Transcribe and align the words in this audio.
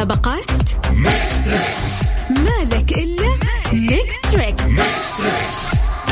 المسابقات 0.00 0.44
Mix 0.90 1.44
Trix 1.44 2.14
مالك 2.30 2.92
إلا 2.92 3.38
Mix 3.72 4.14
Trix. 4.32 4.62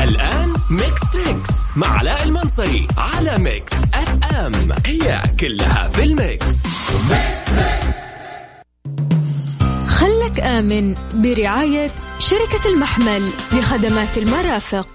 الآن 0.03 0.53
Mix 0.69 0.99
Trix 1.13 1.49
مع 1.75 1.87
علاء 1.87 2.23
المنصري 2.23 2.87
على 2.97 3.37
Mix 3.37 3.73
FM. 3.93 4.53
هي 4.85 5.21
كلها 5.39 5.87
في 5.87 6.03
ال 6.03 6.15
mix. 6.15 6.65
Mix 7.09 7.35
Trix 7.45 7.97
خلك 9.87 10.39
آمن 10.39 10.95
برعاية 11.13 11.91
شركة 12.19 12.69
المحمل 12.69 13.29
لخدمات 13.51 14.17
المرافق. 14.17 14.87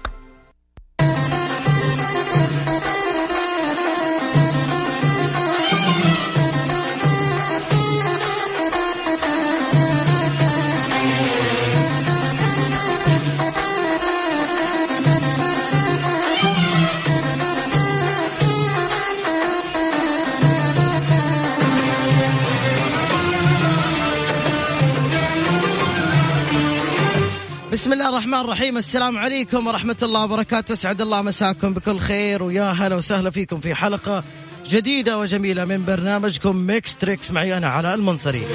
بسم 27.85 27.93
الله 27.93 28.09
الرحمن 28.09 28.39
الرحيم. 28.39 28.77
السلام 28.77 29.17
عليكم 29.17 29.67
ورحمة 29.67 29.95
الله 30.03 30.23
وبركاته. 30.23 30.73
أسعد 30.73 31.01
الله 31.01 31.21
مساكم 31.21 31.73
بكل 31.73 31.99
خير. 31.99 32.43
ويا 32.43 32.63
هلا 32.63 32.95
وسهلا 32.95 33.29
فيكم 33.29 33.59
في 33.59 33.75
حلقة 33.75 34.23
جديدة 34.69 35.19
وجميلة 35.19 35.65
من 35.65 35.85
برنامجكم 35.85 36.55
Mix 36.55 36.95
Trix 36.95 37.31
معي 37.31 37.57
أنا 37.57 37.67
علاء 37.67 37.95
المنصري. 37.95 38.47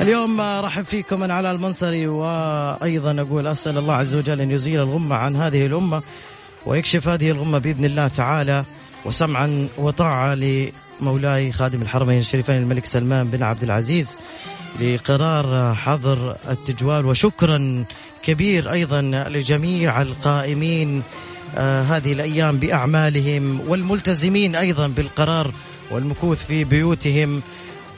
اليوم 0.00 0.40
رحب 0.40 0.84
فيكم 0.84 1.22
أنا 1.22 1.34
علاء 1.34 1.52
المنصري 1.52 2.06
وأيضا 2.06 3.20
أقول 3.20 3.46
أسأل 3.46 3.78
الله 3.78 3.94
عز 3.94 4.14
وجل 4.14 4.40
أن 4.40 4.50
يزيل 4.50 4.80
الغمة 4.80 5.16
عن 5.16 5.36
هذه 5.36 5.66
الأمة 5.66 6.02
ويكشف 6.66 7.08
هذه 7.08 7.30
الغمة 7.30 7.58
بإذن 7.58 7.84
الله 7.84 8.08
تعالى 8.08 8.64
وسمعا 9.04 9.68
وطاعة 9.78 10.34
لمولاي 11.00 11.52
خادم 11.52 11.82
الحرمين 11.82 12.18
الشريفين 12.18 12.56
الملك 12.56 12.84
سلمان 12.84 13.26
بن 13.26 13.42
عبد 13.42 13.62
العزيز 13.62 14.16
لقرار 14.80 15.74
حظر 15.74 16.36
التجوال. 16.50 17.06
وشكرا 17.06 17.84
كبير 18.22 18.72
أيضا 18.72 19.02
لجميع 19.28 20.02
القائمين 20.02 21.02
آه 21.56 21.82
هذه 21.82 22.12
الأيام 22.12 22.58
بأعمالهم 22.58 23.60
والملتزمين 23.68 24.56
أيضا 24.56 24.88
بالقرار 24.88 25.50
والمكوث 25.90 26.44
في 26.46 26.64
بيوتهم. 26.64 27.42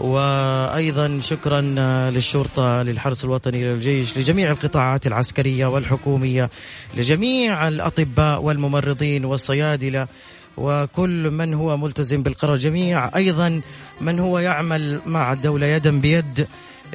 وأيضا 0.00 1.20
شكرا 1.22 1.74
آه، 1.78 2.10
للشرطة 2.10 2.82
للحرس 2.82 3.24
الوطني 3.24 3.64
للجيش 3.64 4.18
لجميع 4.18 4.50
القطاعات 4.50 5.06
العسكرية 5.06 5.66
والحكومية 5.66 6.50
لجميع 6.96 7.68
الأطباء 7.68 8.42
والممرضين 8.42 9.24
والصيادلة. 9.24 10.08
وكل 10.56 11.30
من 11.30 11.54
هو 11.54 11.76
ملتزم 11.76 12.22
بالقرار 12.22 12.56
جميع. 12.56 13.16
أيضا 13.16 13.60
من 14.00 14.18
هو 14.18 14.38
يعمل 14.38 15.00
مع 15.06 15.32
الدولة 15.32 15.66
يدا 15.66 16.00
بيد 16.00 16.46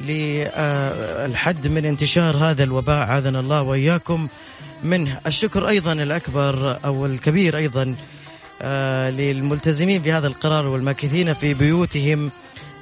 للحد 0.02 1.68
من 1.68 1.86
انتشار 1.86 2.38
هذا 2.38 2.64
الوباء. 2.64 3.08
عاذنا 3.08 3.40
الله 3.40 3.62
وإياكم 3.62 4.28
منه. 4.84 5.20
الشكر 5.28 5.68
أيضا 5.68 5.94
الأكبر 5.94 6.78
أو 6.86 7.06
الكبير 7.06 7.58
أيضا 7.58 7.96
آه، 8.62 9.10
للملتزمين 9.10 10.02
بهذا 10.02 10.28
القرار 10.28 10.68
والماكثين 10.68 11.34
في 11.34 11.54
بيوتهم 11.54 12.32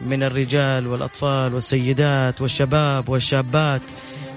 من 0.07 0.23
الرجال 0.23 0.87
والأطفال 0.87 1.53
والسيدات 1.53 2.41
والشباب 2.41 3.09
والشابات. 3.09 3.81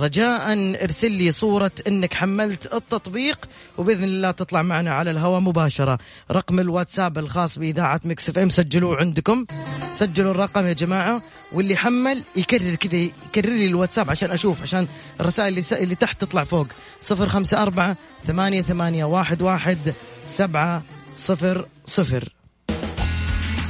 رجاء 0.00 0.52
ارسل 0.82 1.10
لي 1.10 1.32
صورة 1.32 1.70
إنك 1.88 2.14
حملت 2.14 2.74
التطبيق 2.74 3.48
وبإذن 3.78 4.04
الله 4.04 4.30
تطلع 4.30 4.62
معنا 4.62 4.92
على 4.92 5.10
الهواء 5.10 5.40
مباشرة. 5.40 5.98
رقم 6.30 6.60
الواتساب 6.60 7.18
الخاص 7.18 7.58
بإذاعة 7.58 8.00
Mix 8.04 8.28
FM 8.28 8.50
سجلوه 8.50 8.96
عندكم. 8.96 9.46
سجلوا 9.94 10.30
الرقم 10.30 10.66
يا 10.66 10.72
جماعة 10.72 11.22
واللي 11.52 11.76
حمل 11.76 12.22
يكرر 12.36 12.74
كذا 12.74 12.96
يكرر 12.96 13.52
لي 13.52 13.66
الواتساب 13.66 14.10
عشان 14.10 14.30
أشوف 14.30 14.62
عشان 14.62 14.86
الرسائل 15.20 15.48
اللي, 15.48 15.62
س... 15.62 15.72
اللي 15.72 15.94
تحت 15.94 16.20
تطلع 16.20 16.44
فوق. 16.44 16.66
صفر 17.00 17.28
خمسة 17.28 17.62
أربعة 17.62 17.96
ثمانية 18.26 18.62
ثمانية 18.62 19.04
واحد 19.04 19.42
واحد 19.42 19.94
سبعة 20.26 20.82
صفر 21.18 21.66
صفر. 21.84 22.28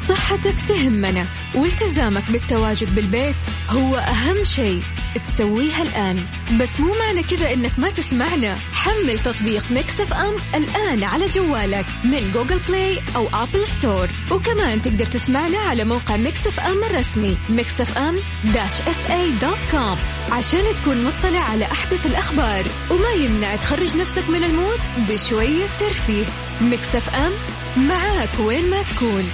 صحتك 0.09 0.63
تهمنا 0.69 1.27
والتزامك 1.55 2.31
بالتواجد 2.31 2.95
بالبيت 2.95 3.37
هو 3.69 3.97
أهم 3.97 4.45
شيء. 4.45 4.83
تسويها 5.25 5.83
الآن. 5.83 6.27
بس 6.61 6.81
مو 6.81 6.95
معنى 6.99 7.23
كذا 7.23 7.53
إنك 7.53 7.79
ما 7.79 7.91
تسمعنا. 7.91 8.57
حمل 8.73 9.19
تطبيق 9.19 9.71
Mix 9.71 10.01
FM 10.01 10.37
الآن 10.55 11.05
على 11.05 11.29
جوالك 11.29 11.87
من 12.05 12.33
Google 12.33 12.59
Play 12.59 12.99
أو 13.17 13.29
Apple 13.35 13.67
Store. 13.67 14.09
وكمان 14.31 14.83
تقدر 14.83 15.07
تسمعنا 15.07 15.59
على 15.59 15.85
موقع 15.85 16.17
Mix 16.17 16.47
FM 16.47 16.85
الرسمي 16.85 17.39
Mix 17.49 17.81
FM 17.81 18.19
dash 18.45 18.89
SA 18.89 19.11
dot 19.11 19.71
com 19.71 19.99
عشان 20.33 20.75
تكون 20.83 21.05
مطلع 21.05 21.41
على 21.41 21.65
أحدث 21.65 22.07
الأخبار. 22.07 22.65
وما 22.91 23.11
يمنع 23.11 23.57
تخرج 23.57 23.97
نفسك 23.97 24.29
من 24.29 24.45
ال 24.45 24.52
mood 24.52 24.81
بشوية 24.99 25.67
ترفيه. 25.81 26.27
Mix 26.61 26.95
FM 26.95 27.33
معاك 27.77 28.29
وين 28.41 28.71
ما 28.71 28.83
تكون. 28.83 29.31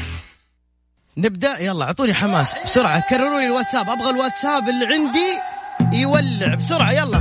نبدأ؟ 1.16 1.58
يلا 1.58 1.84
أعطوني 1.84 2.14
حماس 2.14 2.54
بسرعة. 2.64 3.10
كرروا 3.10 3.40
لي 3.40 3.46
الواتساب. 3.46 3.88
أبغى 3.88 4.10
الواتساب 4.10 4.68
اللي 4.68 4.86
عندي. 4.86 5.53
يولع 5.94 6.54
بسرعة 6.54 6.92
يلا. 6.92 7.18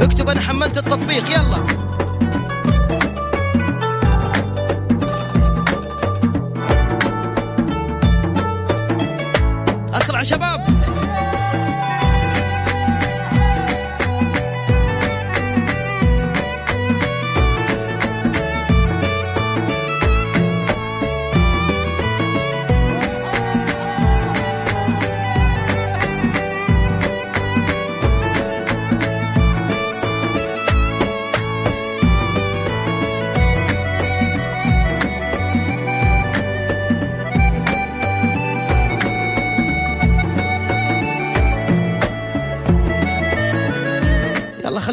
اكتب 0.00 0.28
أنا 0.28 0.40
حملت 0.40 0.78
التطبيق 0.78 1.30
يلا. 1.30 1.79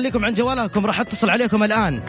خليكم 0.08 0.26
عن 0.26 0.34
جوالاتكم 0.34 0.86
راح 0.86 1.00
اتصل 1.00 1.30
عليكم 1.30 1.64
الآن. 1.64 2.02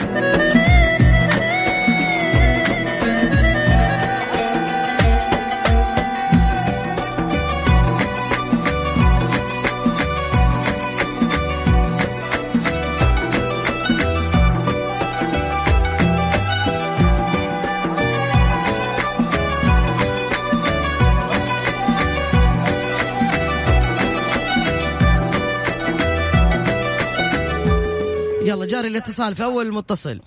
جاري 28.78 28.88
الاتصال 28.88 29.36
في 29.36 29.44
أول 29.44 29.74
متصل. 29.74 30.20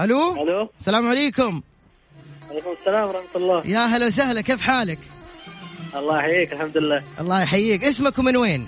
ألو؟ 0.00 0.42
ألو؟ 0.42 0.70
السلام 0.78 1.08
عليكم. 1.08 1.62
عليكم 2.50 2.70
السلام 2.80 3.08
ورحمة 3.08 3.36
الله. 3.36 3.66
يا 3.66 3.86
هلا 3.86 4.06
وسهلا 4.06 4.40
كيف 4.40 4.60
حالك؟ 4.60 4.98
الله 5.96 6.18
يحييك 6.18 6.52
الحمد 6.52 6.78
لله. 6.78 7.02
الله 7.20 7.42
يحييك. 7.42 7.84
اسمك 7.84 8.18
ومن 8.18 8.36
وين؟ 8.36 8.66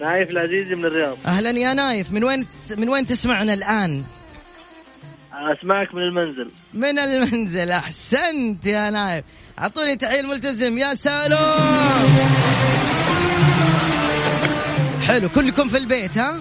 نايف 0.00 0.30
العزيزي 0.30 0.74
من 0.74 0.84
الرياض. 0.84 1.16
أهلا 1.26 1.50
يا 1.50 1.74
نايف. 1.74 2.12
من 2.12 2.24
وين 2.24 2.46
من 2.76 2.88
وين 2.88 3.06
تسمعنا 3.06 3.54
الآن؟ 3.54 4.04
أسمعك 5.32 5.94
من 5.94 6.02
المنزل. 6.02 6.50
من 6.74 6.98
المنزل. 6.98 7.70
أحسنت 7.70 8.66
يا 8.66 8.90
نايف. 8.90 9.24
أعطوني 9.58 9.96
تحية 9.96 10.20
الملتزم. 10.20 10.78
يا 10.78 10.94
سالم 10.94 11.36
حلو. 15.02 15.28
كلكم 15.28 15.68
في 15.68 15.76
البيت 15.76 16.18
ها؟ 16.18 16.40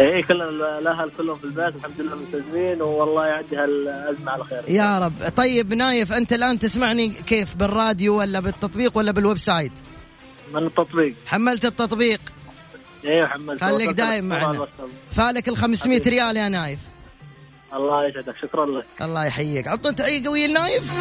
إيه 0.00 0.22
كل 0.24 0.42
الأهل 0.62 1.10
كلهم 1.16 1.38
في 1.38 1.44
البيت 1.44 1.76
الحمد 1.76 2.00
لله 2.00 2.16
ملتزمين 2.16 2.82
والله 2.82 3.26
يعدي 3.26 3.56
هالأزمة 3.56 4.32
على 4.32 4.44
خير. 4.44 4.64
يا 4.68 4.98
رب. 4.98 5.12
طيب 5.36 5.74
نايف 5.74 6.12
أنت 6.12 6.32
الآن 6.32 6.58
تسمعني 6.58 7.08
كيف 7.08 7.54
بالراديو 7.56 8.18
ولا 8.18 8.40
بالتطبيق 8.40 8.98
ولا 8.98 9.12
بال 9.12 9.38
website؟ 9.38 9.72
من 10.52 10.66
التطبيق. 10.66 11.14
حملت 11.26 11.64
التطبيق. 11.64 12.20
إيه 13.04 13.26
حملت. 13.26 13.64
خليك 13.64 13.90
دايم 13.90 14.24
معنا. 14.24 14.66
فالك 15.12 15.48
ال 15.48 15.56
500 15.56 16.02
ريال 16.06 16.36
يا 16.36 16.48
نايف. 16.48 16.80
الله 17.74 18.08
يسعدك. 18.08 18.36
شكرا 18.36 18.66
لك. 18.66 18.86
الله 19.00 19.24
يحييك. 19.24 19.68
عطنا 19.68 19.92
تحية 19.92 20.24
قوية 20.26 20.46
لنايف. 20.46 20.92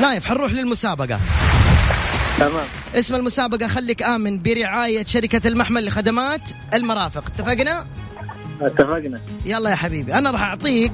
نايف 0.00 0.24
حنروح 0.24 0.52
للمسابقة. 0.52 1.20
تمام. 2.38 2.66
اسم 2.94 3.14
المسابقة 3.14 3.68
خليك 3.68 4.02
آمن 4.02 4.42
برعاية 4.42 5.04
شركة 5.04 5.48
المحمل 5.48 5.86
لخدمات 5.86 6.40
المرافق. 6.74 7.24
اتفقنا؟ 7.26 7.86
اتفقنا. 8.60 9.20
يلا 9.44 9.70
يا 9.70 9.74
حبيبي 9.74 10.14
أنا 10.14 10.30
راح 10.30 10.42
أعطيك 10.42 10.92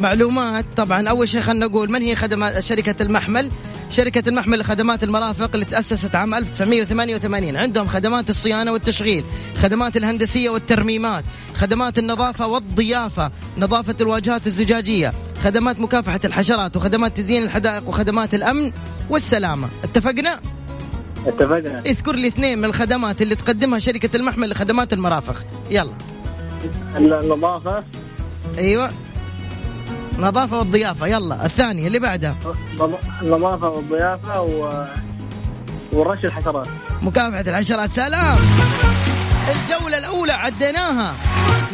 معلومات. 0.00 0.64
طبعا 0.76 1.08
أول 1.08 1.28
شيء 1.28 1.40
خلينا 1.40 1.66
نقول 1.66 1.90
من 1.90 2.02
هي 2.02 2.16
خدمات 2.16 2.60
شركة 2.60 3.02
المحمل؟ 3.02 3.50
شركة 3.90 4.28
المحمل 4.28 4.60
لخدمات 4.60 5.04
المرافق 5.04 5.50
اللي 5.54 5.64
تأسست 5.64 6.14
عام 6.14 6.34
1988 6.34 7.56
عندهم 7.56 7.86
خدمات 7.86 8.30
الصيانة 8.30 8.72
والتشغيل 8.72 9.24
خدمات 9.56 9.96
الهندسية 9.96 10.50
والترميمات 10.50 11.24
خدمات 11.54 11.98
النظافة 11.98 12.46
والضيافة 12.46 13.30
نظافة 13.58 13.94
الواجهات 14.00 14.46
الزجاجية 14.46 15.12
خدمات 15.44 15.80
مكافحة 15.80 16.20
الحشرات 16.24 16.76
وخدمات 16.76 17.16
تزيين 17.16 17.42
الحدائق 17.42 17.88
وخدمات 17.88 18.34
الأمن 18.34 18.72
والسلامة. 19.10 19.68
اتفقنا؟ 19.84 20.40
اتفقنا. 21.26 21.82
اذكر 21.86 22.12
لي 22.12 22.28
اثنين 22.28 22.58
من 22.58 22.64
الخدمات 22.64 23.22
اللي 23.22 23.34
تقدمها 23.34 23.78
شركة 23.78 24.16
المحمل 24.16 24.50
لخدمات 24.50 24.92
المرافق. 24.92 25.44
يلا. 25.70 25.92
النظافة. 26.96 27.84
أيوه. 28.58 28.90
نظافة 30.18 30.58
والضيافة. 30.58 31.06
يلا. 31.06 31.46
الثانية 31.46 31.86
اللي 31.86 31.98
بعدها؟ 31.98 32.34
النظافة 33.22 33.68
والضيافة 33.68 34.42
و... 34.42 34.84
ورش 35.92 36.24
الحشرات. 36.24 36.68
مكافحة 37.02 37.40
الحشرات. 37.40 37.92
سلام. 37.92 38.38
الجولة 39.48 39.98
الأولى 39.98 40.32
عديناها. 40.32 41.14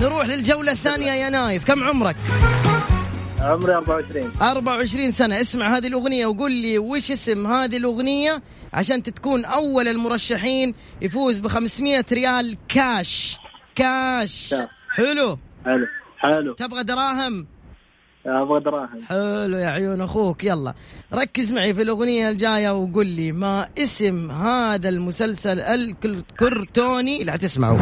نروح 0.00 0.26
للجولة 0.26 0.72
الثانية 0.72 1.12
يا 1.12 1.30
نايف. 1.30 1.64
كم 1.64 1.84
عمرك؟ 1.84 2.16
عمري 3.44 3.74
24 3.74 4.32
24 4.42 5.12
سنة. 5.12 5.40
اسمع 5.40 5.76
هذه 5.76 5.86
الأغنية 5.86 6.26
وقول 6.26 6.52
لي 6.52 6.78
وش 6.78 7.10
اسم 7.10 7.46
هذه 7.46 7.76
الأغنية 7.76 8.42
عشان 8.72 9.02
تكون 9.02 9.44
أول 9.44 9.88
المرشحين 9.88 10.74
يفوز 11.02 11.38
ب 11.38 11.48
500 11.48 12.04
ريال 12.12 12.56
كاش. 12.68 13.38
كاش. 13.74 14.54
حلو. 14.94 15.38
حلو. 15.64 15.86
حلو. 16.18 16.54
تبغى 16.54 16.82
دراهم؟ 16.82 17.46
أبغى 18.26 18.60
دراهم. 18.60 19.02
حلو 19.08 19.56
يا 19.58 19.66
عيون 19.68 20.00
أخوك. 20.00 20.44
يلا. 20.44 20.74
ركز 21.14 21.52
معي 21.52 21.74
في 21.74 21.82
الأغنية 21.82 22.28
الجاية 22.30 22.70
وقول 22.70 23.06
لي 23.06 23.32
ما 23.32 23.68
اسم 23.78 24.30
هذا 24.30 24.88
المسلسل 24.88 25.60
الكرتوني. 25.60 27.20
اللي 27.20 27.32
حتسمعه 27.32 27.78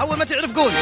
أول 0.00 0.18
ما 0.18 0.24
تعرف 0.24 0.58
قول. 0.58 0.72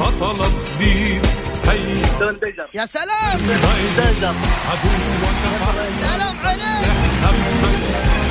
بطل 0.00 0.44
الدين. 0.44 1.22
هيا. 1.68 2.02
يا 2.74 2.86
سلام. 2.86 3.38
دجر. 3.98 4.34
عدوك 4.70 4.94
سلام 6.02 6.36
عليك. 6.46 6.88
نفسا 7.22 7.70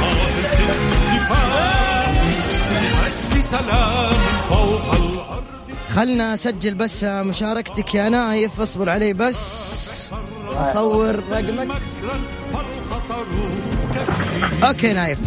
قادة 0.01 0.69
الدفاع 0.75 2.11
لأجل 2.71 3.43
سلام 3.43 4.13
فوق 4.49 4.93
الأرض. 4.95 5.43
خلنا 5.95 6.33
اسجل 6.33 6.75
بس 6.75 7.03
مشاركتك 7.03 7.95
يا 7.95 8.09
نايف. 8.09 8.61
اصبر 8.61 8.89
علي 8.89 9.13
بس. 9.13 9.67
أصور 10.51 11.15
رقمك. 11.31 11.81
okay 14.63 14.93
نايف. 14.93 15.19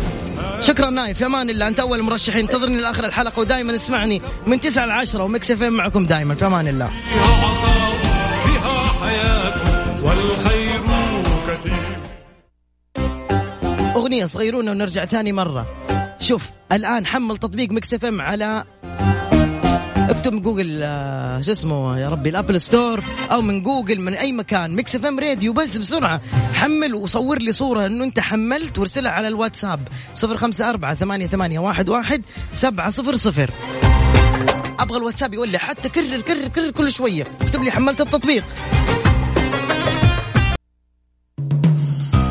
شكرا 0.61 0.91
نايف. 0.91 1.19
في 1.19 1.27
أمان 1.27 1.51
الله 1.51 1.69
أنت 1.69 1.81
أول 1.81 1.99
المرشحين 1.99 2.41
انتظرني 2.41 2.81
لآخر 2.81 3.05
الحلقة 3.05 3.40
ودائما 3.40 3.75
اسمعني 3.75 4.23
من 4.47 4.61
9 4.61 4.87
ل 4.87 4.90
10 4.90 5.23
و 5.25 5.50
Mix 5.50 5.62
FM 5.62 5.73
معكم 5.73 6.07
دائما 6.07 6.35
في 6.35 6.47
أمان 6.47 6.69
الله. 6.69 6.87
فيها 8.45 8.81
والخير 10.02 10.81
كثير 11.49 12.00
أغنية 13.97 14.25
صغيرونة 14.25 14.71
ونرجع 14.71 15.05
ثاني 15.05 15.33
مرة. 15.33 15.67
شوف 16.21 16.43
الآن 16.73 17.07
حمل 17.07 17.38
تطبيق 17.38 17.71
Mix 17.71 17.95
FM 17.95 18.21
على 18.21 18.64
اكتب 20.11 20.43
جوجل 20.43 20.81
آه، 20.83 21.40
شو 21.40 21.52
اسمه 21.52 21.99
يا 21.99 22.09
ربي 22.09 22.29
ال 22.28 22.34
Apple 22.34 22.61
Store 22.61 23.04
أو 23.33 23.43
من 23.43 23.62
جوجل 23.62 24.00
من 24.00 24.14
أي 24.14 24.33
مكان 24.33 24.75
Mix 24.75 24.97
FM 24.97 25.21
Radio 25.21 25.52
بس 25.52 25.76
بسرعة. 25.76 26.21
حمل 26.52 26.95
وصور 26.95 27.38
لي 27.38 27.52
صورة 27.52 27.87
إنه 27.87 28.05
أنت 28.05 28.21
حملت 28.21 28.79
وارسلها 28.79 29.12
على 29.12 29.29
الواتساب. 29.29 29.88
054 30.25 30.95
ثمانية 30.95 31.26
ثمانية 31.26 31.59
واحد 31.59 31.88
واحد 31.88 32.23
سبعة 32.52 32.90
صفر 32.90 33.17
صفر. 33.17 33.50
أبغى 34.79 34.99
الواتساب 34.99 35.35
يقول 35.35 35.49
لي 35.49 35.59
حتى 35.59 35.88
كرر 35.88 36.21
كرر 36.21 36.49
كرر 36.49 36.71
كل 36.71 36.93
شوية. 36.93 37.25
اكتب 37.40 37.62
لي 37.62 37.71
حملت 37.71 38.00
التطبيق. 38.00 38.45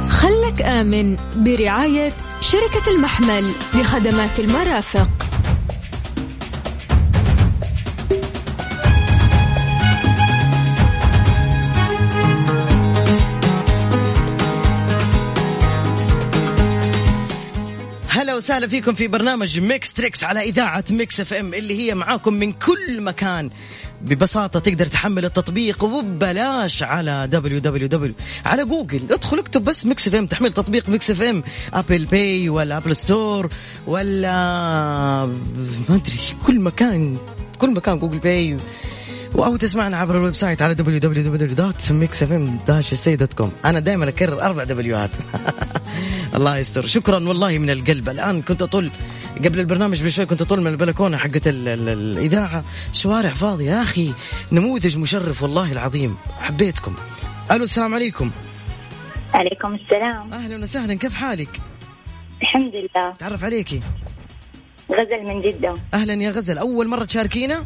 خلك 0.10 0.62
آمن 0.62 1.18
برعاية 1.36 2.14
شركة 2.42 2.90
المحمل 2.90 3.52
لخدمات 3.74 4.40
المرافق. 4.40 5.29
وسهلا 18.40 18.68
فيكم 18.68 18.94
في 18.94 19.08
برنامج 19.08 19.60
Mix 19.60 19.94
Trix 19.94 20.24
على 20.24 20.40
إذاعة 20.40 20.84
Mix 20.92 21.20
FM 21.20 21.54
اللي 21.54 21.80
هي 21.80 21.96
معاكم 21.96 22.34
من 22.34 22.52
كل 22.52 23.02
مكان. 23.02 23.50
ببساطة 24.02 24.60
تقدر 24.60 24.86
تحمل 24.86 25.26
التطبيق 25.26 25.84
وببلاش 25.84 26.84
على 26.84 27.28
دبليو 27.32 28.14
على 28.46 28.66
جوجل. 28.66 29.02
ادخل 29.12 29.40
اكتب 29.40 29.64
بس 29.64 29.86
Mix 29.86 30.08
FM 30.08 30.26
تحميل 30.26 30.54
تطبيق 30.54 30.90
Mix 30.90 31.12
FM 31.12 31.44
Apple 31.74 32.06
Play 32.06 32.50
ولا 32.50 32.78
Apple 32.78 32.96
Store 32.96 33.50
ولا 33.88 34.32
ما 35.90 35.96
أدري 35.96 36.36
كل 36.46 36.60
مكان 36.60 37.18
كل 37.58 37.74
مكان 37.74 38.00
Google 38.00 38.20
Play 38.20 38.58
أو 39.36 39.56
تسمعنا 39.56 39.98
عبر 39.98 40.18
ال 40.18 40.36
website 40.36 40.62
على 40.62 40.76
www.mixfm-sa.com 40.76 43.48
أنا 43.66 43.80
دائما 43.80 44.10
أكرر 44.10 44.42
أربع 44.42 44.64
دبليوهات. 44.64 45.10
الله 46.36 46.58
يستر. 46.58 46.86
شكرا 46.86 47.28
والله 47.28 47.58
من 47.58 47.70
القلب. 47.70 48.10
الآن 48.10 48.42
كنت 48.42 48.62
أطول 48.62 48.92
قبل 49.46 49.60
البرنامج 49.60 50.04
بشوي 50.04 50.26
كنت 50.26 50.42
أطول 50.42 50.62
من 50.62 50.68
البلكونة 50.68 51.18
حقت 51.18 51.48
ال- 51.48 51.68
ال- 51.68 51.90
الإذاعة. 51.90 52.64
شوارع 52.94 53.34
فاضية. 53.34 53.72
يا 53.72 53.82
أخي 53.82 54.14
نموذج 54.52 54.98
مشرف 54.98 55.44
والله 55.44 55.72
العظيم. 55.72 56.16
حبيتكم. 56.40 56.96
ألو 57.52 57.64
السلام 57.64 57.94
عليكم. 57.94 58.32
عليكم 59.34 59.74
السلام. 59.76 60.34
أهلا 60.34 60.64
وسهلا. 60.64 60.94
كيف 60.94 61.14
حالك؟ 61.14 61.60
الحمد 62.42 62.74
لله. 62.76 63.14
تعرف 63.20 63.44
عليكي. 63.44 63.80
غزل 64.92 65.24
من 65.28 65.42
جدة. 65.42 65.76
أهلا 65.94 66.14
يا 66.14 66.32
غزل. 66.32 66.58
أول 66.58 66.88
مرة 66.88 67.04
تشاركينا؟ 67.06 67.64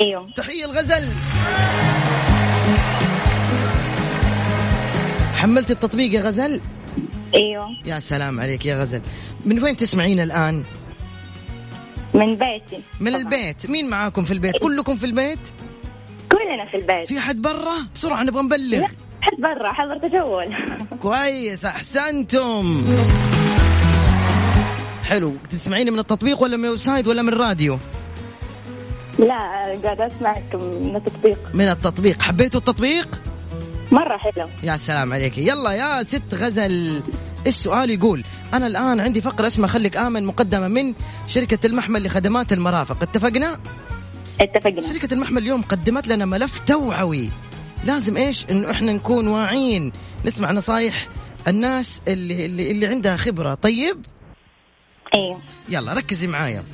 إيوه. 0.00 0.30
تحية 0.36 0.64
الغزل. 0.64 1.04
حملت 5.36 5.70
التطبيق 5.70 6.14
يا 6.14 6.20
غزل؟ 6.20 6.60
إيوه. 7.36 7.66
يا 7.84 7.98
سلام 7.98 8.40
عليك 8.40 8.66
يا 8.66 8.82
غزل. 8.82 9.00
من 9.44 9.62
وين 9.62 9.76
تسمعين 9.76 10.20
الآن؟ 10.20 10.64
من 12.14 12.34
بيتي. 12.34 12.82
من 13.00 13.10
طبعاً. 13.10 13.22
البيت. 13.22 13.70
مين 13.70 13.90
معاكم 13.90 14.24
في 14.24 14.32
البيت؟ 14.32 14.58
كلكم 14.58 14.96
في 14.96 15.06
البيت؟ 15.06 15.38
كلنا 16.32 16.66
في 16.70 16.76
البيت. 16.76 17.08
في 17.08 17.20
حد 17.20 17.42
برا؟ 17.42 17.86
بسرعة 17.94 18.22
نبغى 18.22 18.42
نبلغ. 18.42 18.86
حد 19.22 19.36
برا 19.38 19.72
حضر 19.72 20.08
تجول. 20.08 20.56
كويس 21.02 21.64
أحسنتم. 21.64 22.84
حلو. 25.04 25.32
تسمعيني 25.50 25.90
من 25.90 25.98
التطبيق 25.98 26.42
ولا 26.42 26.56
من 26.56 26.64
ال 26.64 26.78
website 26.78 27.06
ولا 27.06 27.22
من 27.22 27.28
الراديو؟ 27.28 27.78
لا 29.18 29.36
قاعدة 29.84 30.06
اسمعك 30.06 30.54
من 30.54 30.96
التطبيق. 30.96 31.38
من 31.54 31.68
التطبيق. 31.68 32.22
حبيتوا 32.22 32.60
التطبيق؟ 32.60 33.08
مرة 33.92 34.16
حلو. 34.16 34.48
يا 34.62 34.76
سلام 34.76 35.12
عليك. 35.12 35.38
يلا 35.38 35.72
يا 35.72 36.02
ست 36.02 36.34
غزل. 36.34 37.02
السؤال 37.46 37.90
يقول 37.90 38.24
أنا 38.54 38.66
الآن 38.66 39.00
عندي 39.00 39.20
فقرة 39.20 39.46
اسمها 39.46 39.68
خليك 39.68 39.96
آمن 39.96 40.24
مقدمة 40.24 40.68
من 40.68 40.94
شركة 41.26 41.66
المحمل 41.66 42.04
لخدمات 42.04 42.52
المرافق. 42.52 43.02
اتفقنا؟ 43.02 43.60
اتفقنا. 44.40 44.92
شركة 44.92 45.14
المحمل 45.14 45.42
اليوم 45.42 45.62
قدمت 45.62 46.08
لنا 46.08 46.24
ملف 46.24 46.58
توعوي. 46.66 47.28
لازم 47.84 48.16
إيش؟ 48.16 48.46
إنه 48.50 48.70
إحنا 48.70 48.92
نكون 48.92 49.28
واعيين. 49.28 49.92
نسمع 50.24 50.52
نصايح 50.52 51.06
الناس 51.48 52.02
اللي 52.08 52.46
اللي, 52.46 52.70
اللي 52.70 52.86
عندها 52.86 53.16
خبرة. 53.16 53.54
طيب؟ 53.54 54.06
أيوه 55.14 55.38
يلا 55.68 55.92
ركزي 55.92 56.26
معايا. 56.26 56.64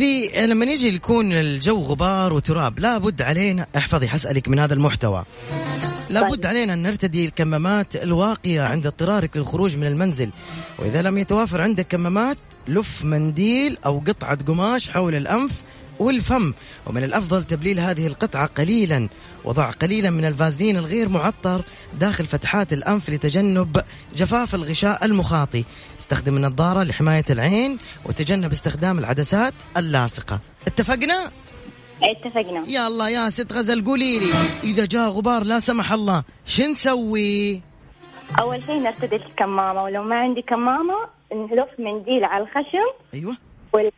في 0.00 0.46
لما 0.46 0.64
يجي 0.64 0.94
يكون 0.94 1.32
الجو 1.32 1.82
غبار 1.82 2.32
وتراب 2.32 2.78
لابد 2.78 3.22
علينا 3.22 3.66
احفظي 3.76 4.08
حسألك 4.08 4.48
من 4.48 4.58
هذا 4.58 4.74
المحتوى 4.74 5.24
لابد 6.10 6.36
طيب. 6.36 6.46
علينا 6.46 6.74
أن 6.74 6.82
نرتدي 6.82 7.24
الكمامات 7.24 7.96
الواقية 7.96 8.62
عند 8.62 8.86
اضطرارك 8.86 9.36
للخروج 9.36 9.76
من 9.76 9.86
المنزل 9.86 10.30
وإذا 10.78 11.02
لم 11.02 11.18
يتوافر 11.18 11.60
عندك 11.60 11.86
كمامات 11.86 12.36
لف 12.68 13.04
منديل 13.04 13.78
أو 13.86 13.98
قطعة 13.98 14.38
قماش 14.46 14.90
حول 14.90 15.14
الأنف 15.14 15.52
والفم. 16.00 16.52
ومن 16.86 17.04
الأفضل 17.04 17.44
تبليل 17.44 17.80
هذه 17.80 18.06
القطعة 18.06 18.46
قليلا 18.46 19.08
وضع 19.44 19.70
قليلا 19.70 20.10
من 20.10 20.24
الفازلين 20.24 20.76
الغير 20.76 21.08
معطر 21.08 21.62
داخل 22.00 22.26
فتحات 22.26 22.72
الأنف 22.72 23.10
لتجنب 23.10 23.82
جفاف 24.14 24.54
الغشاء 24.54 25.04
المخاطي. 25.04 25.64
استخدم 25.98 26.36
النظارة 26.36 26.82
لحماية 26.82 27.24
العين 27.30 27.78
وتجنب 28.06 28.50
استخدام 28.50 28.98
العدسات 28.98 29.54
اللاصقة. 29.76 30.40
اتفقنا؟ 30.66 31.30
اتفقنا. 32.02 32.64
يا 32.68 32.86
الله 32.86 33.08
يا 33.10 33.30
ست 33.30 33.52
غزل 33.52 33.84
قولي 33.84 34.18
لي 34.18 34.32
إذا 34.64 34.84
جاء 34.84 35.08
غبار 35.08 35.44
لا 35.44 35.60
سمح 35.60 35.92
الله 35.92 36.22
شو 36.46 36.62
نسوي؟ 36.62 37.60
أول 38.40 38.62
شيء 38.62 38.80
نرتدي 38.82 39.16
الكمامة 39.16 39.82
ولو 39.82 40.02
ما 40.02 40.16
عندي 40.16 40.42
كمامة 40.42 40.94
نلف 41.32 41.70
منديل 41.78 42.24
على 42.24 42.44
الخشم. 42.44 42.88
أيوة. 43.14 43.36
وال 43.72 43.90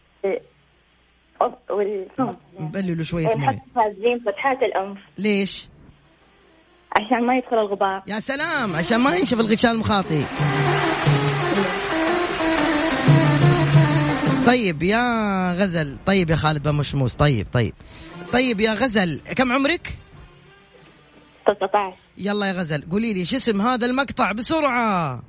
والفم. 1.70 2.34
نبلله 2.60 3.04
شوية 3.04 3.26
نحط 3.26 3.38
موية 3.38 3.62
فازلين 3.74 4.18
فتحات 4.18 4.62
الأنف. 4.62 4.98
ليش؟ 5.18 5.68
عشان 6.92 7.26
ما 7.26 7.36
يدخل 7.36 7.58
الغبار. 7.58 8.02
يا 8.06 8.20
سلام 8.20 8.76
عشان 8.76 9.00
ما 9.00 9.16
ينشف 9.16 9.40
الغشاء 9.40 9.72
المخاطي. 9.72 10.22
طيب 14.46 14.82
يا 14.82 15.02
غزل 15.52 15.96
طيب 16.06 16.30
يا 16.30 16.36
خالد 16.36 16.62
بن 16.68 16.74
مشموس 16.74 17.14
طيب 17.14 17.46
طيب. 17.52 17.74
طيب 18.32 18.60
يا 18.60 18.74
غزل 18.74 19.20
كم 19.36 19.52
عمرك؟ 19.52 19.96
19 21.46 21.96
يلا 22.18 22.46
يا 22.46 22.52
غزل 22.52 22.82
قولي 22.90 23.12
لي 23.12 23.24
شو 23.24 23.36
اسم 23.36 23.60
هذا 23.60 23.86
المقطع 23.86 24.32
بسرعة؟ 24.32 25.22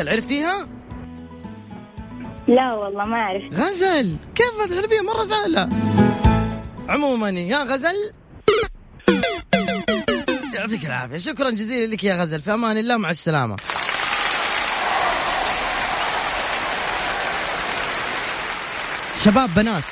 غزل 0.00 0.08
عرفتيها؟ 0.08 0.68
لا 2.48 2.72
والله 2.72 3.04
ما 3.04 3.16
أعرف. 3.16 3.42
غزل! 3.54 4.16
كيف 4.34 4.58
ما 4.58 4.66
تعرفيها 4.66 5.02
مرة 5.02 5.24
سهلة. 5.24 5.68
عموما 6.88 7.30
يا 7.30 7.58
غزل. 7.58 8.12
يعطيك 10.54 10.86
العافية. 10.86 11.18
شكرا 11.18 11.50
جزيلا 11.50 11.94
لك 11.94 12.04
يا 12.04 12.22
غزل. 12.22 12.40
في 12.40 12.52
أمان 12.54 12.78
الله 12.78 12.96
مع 12.96 13.10
السلامة. 13.10 13.56
شباب 19.24 19.48
بنات 19.56 19.84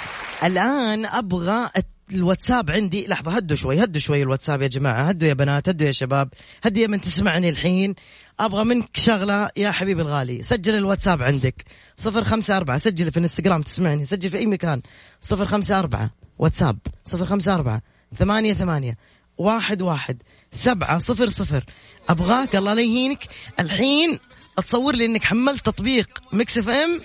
الآن 0.44 1.06
أبغى 1.06 1.68
الواتساب 2.12 2.70
عندي 2.70 3.06
لحظة 3.06 3.30
هدوا 3.36 3.56
شوي 3.56 3.84
هدوا 3.84 4.00
شوي 4.00 4.22
الواتساب 4.22 4.62
يا 4.62 4.66
جماعة 4.66 5.02
هدوا 5.02 5.28
يا 5.28 5.34
بنات 5.34 5.68
هدوا 5.68 5.86
يا 5.86 5.92
شباب 5.92 6.28
هدوا 6.64 6.82
يا 6.82 6.86
من 6.86 7.00
تسمعني 7.00 7.48
الحين. 7.48 7.94
أبغى 8.40 8.64
منك 8.64 8.96
شغلة 8.96 9.50
يا 9.56 9.70
حبيبي 9.70 10.02
الغالي 10.02 10.42
سجل 10.42 10.74
الواتساب 10.74 11.22
عندك. 11.22 11.64
صفر 11.96 12.24
خمسة 12.24 12.56
أربعة 12.56 12.78
سجل 12.78 13.10
في 13.10 13.16
الإنستغرام 13.16 13.62
تسمعني 13.62 14.04
سجل 14.04 14.30
في 14.30 14.38
أي 14.38 14.46
مكان. 14.46 14.82
صفر 15.20 15.46
خمسة 15.46 15.78
أربعة 15.78 16.10
واتساب. 16.38 16.78
صفر 17.04 17.26
خمسة 17.26 17.54
أربعة 17.54 17.82
ثمانية 18.14 18.54
ثمانية 18.54 18.98
واحد 19.38 19.82
واحد 19.82 20.22
سبعة 20.52 20.98
صفر 20.98 21.26
صفر. 21.26 21.64
أبغاك 22.08 22.56
الله 22.56 22.74
لا 22.74 22.82
يهينك 22.82 23.26
الحين 23.60 24.18
تصور 24.60 24.94
لي 24.94 25.04
إنك 25.04 25.24
حملت 25.24 25.66
تطبيق 25.66 26.08
Mix 26.32 26.58
FM 26.58 27.00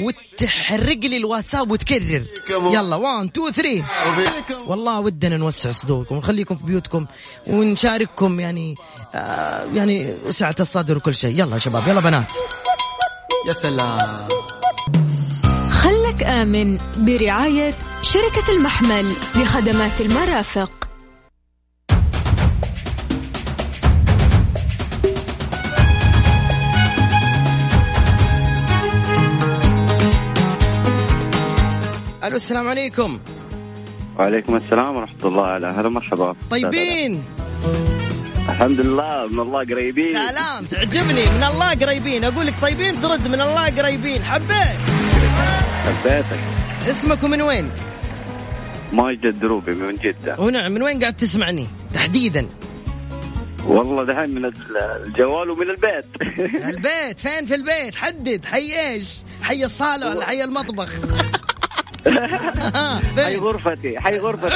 وتحرق 0.00 0.98
لي 0.98 1.16
الواتساب 1.16 1.70
وتكرر. 1.70 2.24
يلا 2.50 2.96
1 2.96 3.30
2 3.38 3.52
3 3.52 3.84
والله 4.66 5.00
ودنا 5.00 5.36
نوسع 5.36 5.70
صدوركم 5.70 6.14
ونخليكم 6.14 6.56
في 6.56 6.64
بيوتكم 6.64 7.06
ونشارككم 7.46 8.40
يعني 8.40 8.74
آه 9.14 9.64
يعني 9.74 10.16
سعة 10.30 10.56
الصدر 10.60 10.96
وكل 10.96 11.14
شيء. 11.14 11.40
يلا 11.40 11.54
يا 11.54 11.58
شباب 11.58 11.88
يلا 11.88 12.00
بنات. 12.00 12.32
يا 13.48 13.52
سلام. 13.52 14.28
خلك 15.70 16.22
آمن 16.22 16.78
برعاية 16.96 17.74
شركة 18.02 18.50
المحمل 18.50 19.12
لخدمات 19.34 20.00
المرافق. 20.00 20.70
السلام 32.40 32.68
عليكم. 32.68 33.18
وعليكم 34.18 34.56
السلام 34.56 34.96
ورحمة 34.96 35.24
الله. 35.24 35.46
على 35.46 35.66
هلا 35.66 35.88
مرحبا 35.88 36.34
طيبين. 36.50 37.22
الحمد 38.48 38.80
لله 38.80 39.26
من 39.26 39.40
الله 39.40 39.60
قريبين. 39.64 40.14
سلام. 40.14 40.64
تعجبني. 40.64 41.24
من 41.36 41.44
الله 41.52 41.70
قريبين. 41.74 42.24
أقول 42.24 42.46
لك 42.46 42.54
طيبين 42.62 43.00
ترد 43.00 43.28
من 43.28 43.40
الله 43.40 43.64
قريبين. 43.82 44.22
حبيت. 44.22 44.78
حبيتك. 45.84 46.40
اسمك 46.90 47.22
ومن 47.22 47.42
وين؟ 47.42 47.70
ماجد 48.92 49.24
الدروبي 49.24 49.74
من 49.74 49.94
جدة. 49.94 50.36
ونعم 50.38 50.72
من 50.72 50.82
وين 50.82 51.00
قاعد 51.00 51.16
تسمعني؟ 51.16 51.66
تحديدا. 51.94 52.46
والله 53.66 54.04
دحين 54.04 54.30
من 54.34 54.44
الجوال 55.06 55.50
ومن 55.50 55.70
البيت. 55.70 56.06
البيت. 56.74 57.20
فين 57.20 57.46
في 57.46 57.54
البيت؟ 57.54 57.94
حدد. 57.94 58.44
حي 58.44 58.90
إيش؟ 58.90 59.18
حي 59.42 59.64
الصالة 59.64 60.10
ولا 60.10 60.26
حي 60.26 60.44
المطبخ؟ 60.44 60.90
حي 62.04 63.00
فين؟ 63.14 63.40
غرفتي 63.40 64.00
حي 64.00 64.18
غرفتي. 64.18 64.54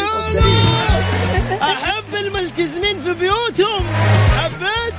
أحب 1.63 2.15
الملتزمين 2.21 2.99
في 3.03 3.15
بيوتهم. 3.15 3.85
حبيت. 4.39 4.95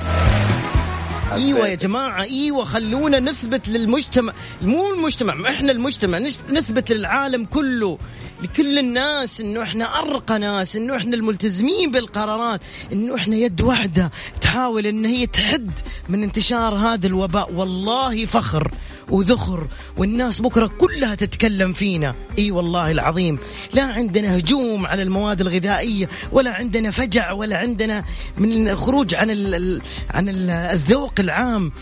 إيوه 1.32 1.68
يا 1.68 1.74
جماعة 1.74 2.22
إيوه 2.22 2.64
خلونا 2.64 3.20
نثبت 3.20 3.68
للمجتمع. 3.68 4.32
مو 4.62 4.94
المجتمع 4.94 5.50
إحنا 5.50 5.72
المجتمع 5.72 6.18
نثبت 6.50 6.92
للعالم 6.92 7.44
كله 7.44 7.98
لكل 8.42 8.78
الناس 8.78 9.40
إنه 9.40 9.62
إحنا 9.62 9.98
أرقى 9.98 10.38
ناس 10.38 10.76
إنه 10.76 10.96
إحنا 10.96 11.16
الملتزمين 11.16 11.90
بالقرارات 11.90 12.60
إنه 12.92 13.16
إحنا 13.16 13.36
يد 13.36 13.60
واحدة 13.60 14.10
تحاول 14.40 14.86
إن 14.86 15.04
هي 15.04 15.26
تحد 15.26 15.70
من 16.08 16.22
انتشار 16.22 16.74
هذا 16.74 17.06
الوباء. 17.06 17.52
والله 17.52 18.26
فخر. 18.26 18.70
وذخر 19.10 19.68
والناس 19.96 20.40
بكرة 20.40 20.66
كلها 20.66 21.14
تتكلم 21.14 21.72
فينا. 21.72 22.14
إي 22.38 22.50
والله 22.50 22.90
العظيم. 22.90 23.38
لا 23.74 23.82
عندنا 23.82 24.36
هجوم 24.36 24.86
على 24.86 25.02
المواد 25.02 25.40
الغذائية 25.40 26.08
ولا 26.32 26.50
عندنا 26.50 26.90
فجع 26.90 27.32
ولا 27.32 27.56
عندنا 27.56 28.04
من 28.38 28.68
الخروج 28.68 29.14
عن 29.14 29.30
ال 29.30 29.54
ال 29.54 29.82
عن 30.10 30.28
ال 30.28 30.50
الذوق 30.50 31.12
العام. 31.18 31.72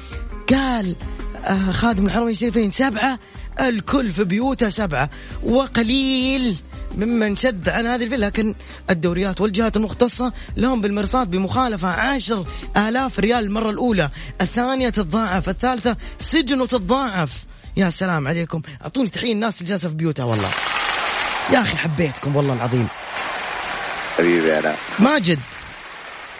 قال 0.50 0.96
آه 1.44 1.72
خادم 1.72 2.06
الحرمين 2.06 2.30
الشريفين 2.30 2.70
سبعة 2.70 3.18
الكل 3.60 4.10
في 4.10 4.24
بيوته 4.24 4.68
سبعة 4.68 5.10
وقليل. 5.42 6.56
ممن 6.96 7.36
شد 7.36 7.68
عن 7.68 7.86
هذه 7.86 8.04
الفئة 8.04 8.16
لكن 8.16 8.54
الدوريات 8.90 9.40
والجهات 9.40 9.76
المختصة 9.76 10.32
لهم 10.56 10.80
بالمرصاد 10.80 11.30
بمخالفة 11.30 11.88
عشر 11.88 12.46
آلاف 12.76 13.18
ريال 13.18 13.44
المرة 13.44 13.70
الأولى. 13.70 14.10
الثانية 14.40 14.88
تتضاعف 14.88 15.48
الثالثة 15.48 15.96
سجن 16.18 16.60
وتتضاعف. 16.60 17.44
يا 17.76 17.90
سلام 17.90 18.28
عليكم. 18.28 18.62
أعطوني 18.82 19.08
تحية 19.08 19.32
الناس 19.32 19.60
اللي 19.60 19.70
جالسة 19.70 19.88
في 19.88 19.94
بيوتها 19.94 20.24
والله. 20.24 20.48
يا 21.52 21.60
أخي 21.60 21.76
حبيتكم 21.76 22.36
والله 22.36 22.54
العظيم. 22.54 22.88
حبيبي 24.18 24.52
هلا 24.52 24.74
ماجد. 24.98 25.38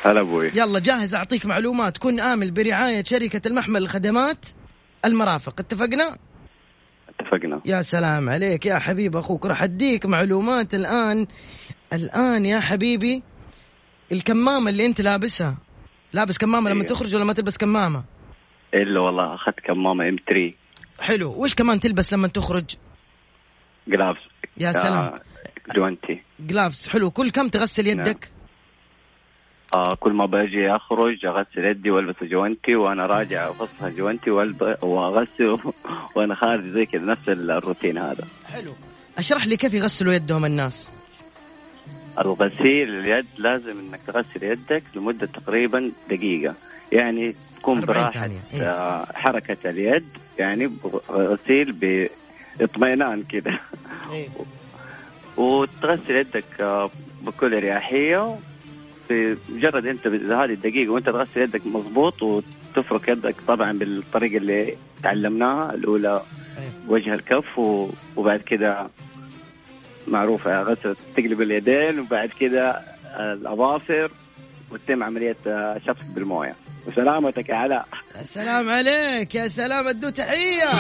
هلا 0.05 0.21
أبوي. 0.21 0.51
يلا 0.55 0.79
جاهز 0.79 1.15
أعطيك 1.15 1.47
معلومات. 1.47 1.97
كن 1.97 2.21
آمل 2.21 2.51
برعاية 2.51 3.05
شركة 3.05 3.49
المحمل 3.49 3.83
للخدمات 3.83 4.47
المرافق. 5.05 5.55
اتفقنا؟ 5.59 6.17
اتفقنا. 7.25 7.61
يا 7.65 7.83
سلام 7.83 8.29
عليك 8.29 8.67
يا 8.67 8.79
حبيب 8.79 9.17
أخوك. 9.17 9.47
راح 9.47 9.63
أديك 9.63 10.07
معلومات 10.07 10.75
الآن 10.75 11.27
الآن 11.93 12.47
يا 12.47 12.61
حبيبي 12.61 13.23
الكمامة 14.13 14.71
اللي 14.71 14.87
أنت 14.87 15.01
لابسها. 15.01 15.57
لابس 16.13 16.39
كمامة 16.39 16.71
لما 16.71 16.81
إيه. 16.81 16.87
تخرج 16.89 17.15
ولا 17.15 17.25
ما 17.25 17.33
تلبس 17.33 17.57
كمامة؟ 17.57 18.05
إلا 18.75 19.01
والله 19.01 19.35
أخذت 19.35 19.61
كمامة 19.61 20.09
ام 20.09 20.17
3 20.29 20.55
حلو. 21.01 21.31
وش 21.43 21.55
كمان 21.55 21.81
تلبس 21.81 22.13
لما 22.13 22.29
تخرج؟ 22.29 22.65
جلافز 23.89 24.21
يا 24.57 24.73
سلام. 24.73 25.21
جوانتي. 25.77 26.23
جلافز 26.41 26.89
حلو. 26.89 27.11
كل 27.11 27.31
كم 27.31 27.49
تغسل 27.49 27.87
يدك؟ 27.87 28.34
آه 29.75 29.95
كل 30.01 30.13
ما 30.13 30.27
باجي 30.27 30.71
أخرج 30.71 31.27
أغسل 31.27 31.65
يدي 31.65 31.91
وألبس 31.91 32.17
جوانتي 32.23 32.75
وأنا 32.75 33.07
راجع 33.07 33.51
افصل 33.51 33.97
جوانتي 33.97 34.31
وأغسل 34.83 35.59
وأنا 36.17 36.35
خارج 36.35 36.67
زي 36.67 36.87
كذا 36.87 37.05
نفس 37.05 37.29
الروتين 37.29 37.99
هذا 37.99 38.25
حلو 38.53 38.73
أشرح 39.19 39.47
لي 39.47 39.57
كيف 39.57 39.75
يغسلوا 39.75 40.13
يدهم 40.13 40.45
الناس 40.45 40.91
الغسيل 42.19 42.99
اليد 42.99 43.27
لازم 43.39 43.79
إنك 43.79 44.01
تغسل 44.07 44.43
يدك 44.43 44.83
لمدة 44.97 45.27
تقريبا 45.27 45.93
دقيقة 46.11 46.55
يعني 46.93 47.35
تكون 47.57 47.79
40 47.79 47.87
براحة. 47.87 48.31
إيه. 48.55 48.63
آه، 48.63 49.07
حركة 49.15 49.71
اليد 49.71 50.09
يعني 50.39 50.71
غسيل 51.11 51.73
باطمئنان 52.59 53.23
كذا 53.23 53.59
إيه. 54.13 54.29
وتغسل 55.37 56.17
يدك 56.17 56.61
آه، 56.61 56.91
بكل 57.23 57.55
اريحيه 57.55 58.39
مجرد 59.49 59.87
انت 59.87 60.07
هذه 60.07 60.45
الدقيقة 60.45 60.91
وانت 60.93 61.07
تغسل 61.07 61.41
يدك 61.41 61.67
مضبوط 61.67 62.23
وتفرك 62.23 63.09
يدك 63.09 63.35
طبعا 63.49 63.73
بالطريقة 63.73 64.37
اللي 64.37 64.77
تعلمناها 65.03 65.75
الأولى 65.75 66.23
أيوة. 66.59 66.73
وجه 66.89 67.15
الكف 67.15 67.59
وبعد 68.17 68.41
كده 68.41 68.89
معروفة 70.09 70.63
غسل 70.63 70.97
تقلب 71.17 71.43
اليدين 71.43 72.01
وبعد 72.01 72.31
كده 72.41 72.81
الأظافر 73.17 74.11
وتتم 74.71 75.03
عملية 75.03 75.37
آه، 75.47 75.81
شطف 75.87 76.05
بالموية. 76.15 76.55
وسلامتك 76.87 77.49
يا 77.49 77.55
علاء. 77.55 77.87
يا 78.19 78.23
سلام 78.23 78.71
عليك 78.71 79.35
يا 79.35 79.49
سلام 79.49 79.89
ادو 79.89 80.09
تحية. 80.11 80.71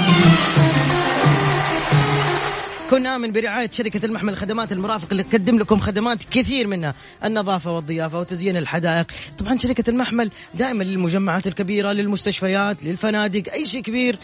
كنا 2.90 3.18
من 3.18 3.32
برعاية 3.32 3.70
شركة 3.70 4.06
المحمل 4.06 4.32
الخدمات 4.32 4.72
المرافق 4.72 5.08
اللي 5.10 5.22
تقدم 5.22 5.58
لكم 5.58 5.80
خدمات 5.80 6.24
كثير 6.24 6.66
منها 6.66 6.94
النظافة 7.24 7.72
والضيافة 7.72 8.20
وتزيين 8.20 8.56
الحدائق. 8.56 9.06
طبعا 9.38 9.58
شركة 9.58 9.90
المحمل 9.90 10.30
دائما 10.54 10.84
للمجمعات 10.84 11.46
الكبيرة 11.46 11.92
للمستشفيات 11.92 12.84
للفنادق 12.84 13.52
أي 13.52 13.66
شيء 13.66 13.82
كبير 13.82 14.16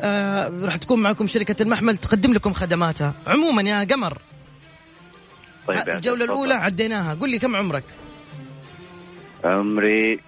آه 0.00 0.64
راح 0.64 0.76
تكون 0.76 1.00
معكم 1.02 1.26
شركة 1.26 1.62
المحمل 1.62 1.96
تقدم 1.96 2.32
لكم 2.32 2.52
خدماتها. 2.52 3.14
عموما 3.26 3.62
يا 3.62 3.84
قمر. 3.84 4.18
طيب 5.66 5.88
يا 5.88 5.96
الجولة. 5.96 6.24
الأولى 6.24 6.54
عديناها. 6.54 7.14
قل 7.14 7.30
لي 7.30 7.38
كم 7.38 7.56
عمرك؟ 7.56 7.84
عمري 9.44 10.20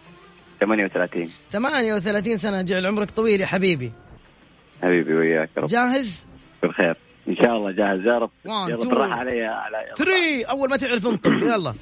38 0.60 1.30
38 1.52 2.38
سنة. 2.38 2.62
جعل 2.62 2.86
عمرك 2.86 3.10
طويل 3.10 3.40
يا 3.40 3.46
حبيبي. 3.46 3.92
حبيبي 4.82 5.14
وياك 5.14 5.50
يا 5.56 5.62
رب. 5.62 5.68
جاهز؟ 5.68 6.26
بالخير. 6.62 6.96
إن 7.28 7.36
شاء 7.36 7.56
الله 7.56 7.70
جاهز. 7.72 8.06
يا 8.06 8.18
رب. 8.18 8.30
يلا 8.46 8.76
two. 8.84 8.88
بالراحه 8.88 9.14
علي 9.14 9.30
يا 9.38 9.52
يلا. 9.68 9.94
3 9.96 10.46
أول 10.50 10.70
ما 10.70 10.76
تعرف 10.76 11.06
انطق 11.06 11.32
يلا. 11.52 11.74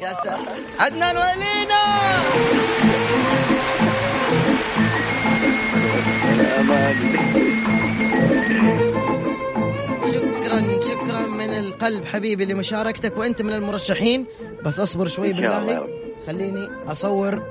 يا 0.00 0.12
سلام. 0.24 0.40
عدنان 0.80 1.16
ولينا 1.16 1.82
شكرا 10.12 10.80
شكرا 10.80 11.26
من 11.26 11.50
القلب 11.58 12.04
حبيبي 12.04 12.44
لمشاركتك 12.44 13.16
وأنت 13.16 13.42
من 13.42 13.52
المرشحين. 13.52 14.26
بس 14.64 14.80
أصبر 14.80 15.06
شوي 15.06 15.28
يا 15.28 15.32
بالله. 15.32 15.78
رب. 15.78 15.88
خليني 16.26 16.68
أصور. 16.86 17.42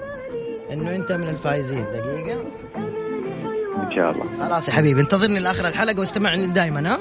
إنه 0.74 0.96
أنت 0.96 1.12
من 1.12 1.28
الفايزين 1.30 1.84
دقيقة. 1.84 2.42
إن 3.78 3.92
شاء 3.96 4.12
الله. 4.12 4.48
خلاص 4.48 4.70
يا 4.70 4.74
حبيبي 4.74 5.02
انتظرني 5.02 5.40
لآخر 5.40 5.68
الحلقة 5.68 6.00
واستمعني 6.00 6.48
دائما 6.48 6.94
ها؟ 6.94 6.98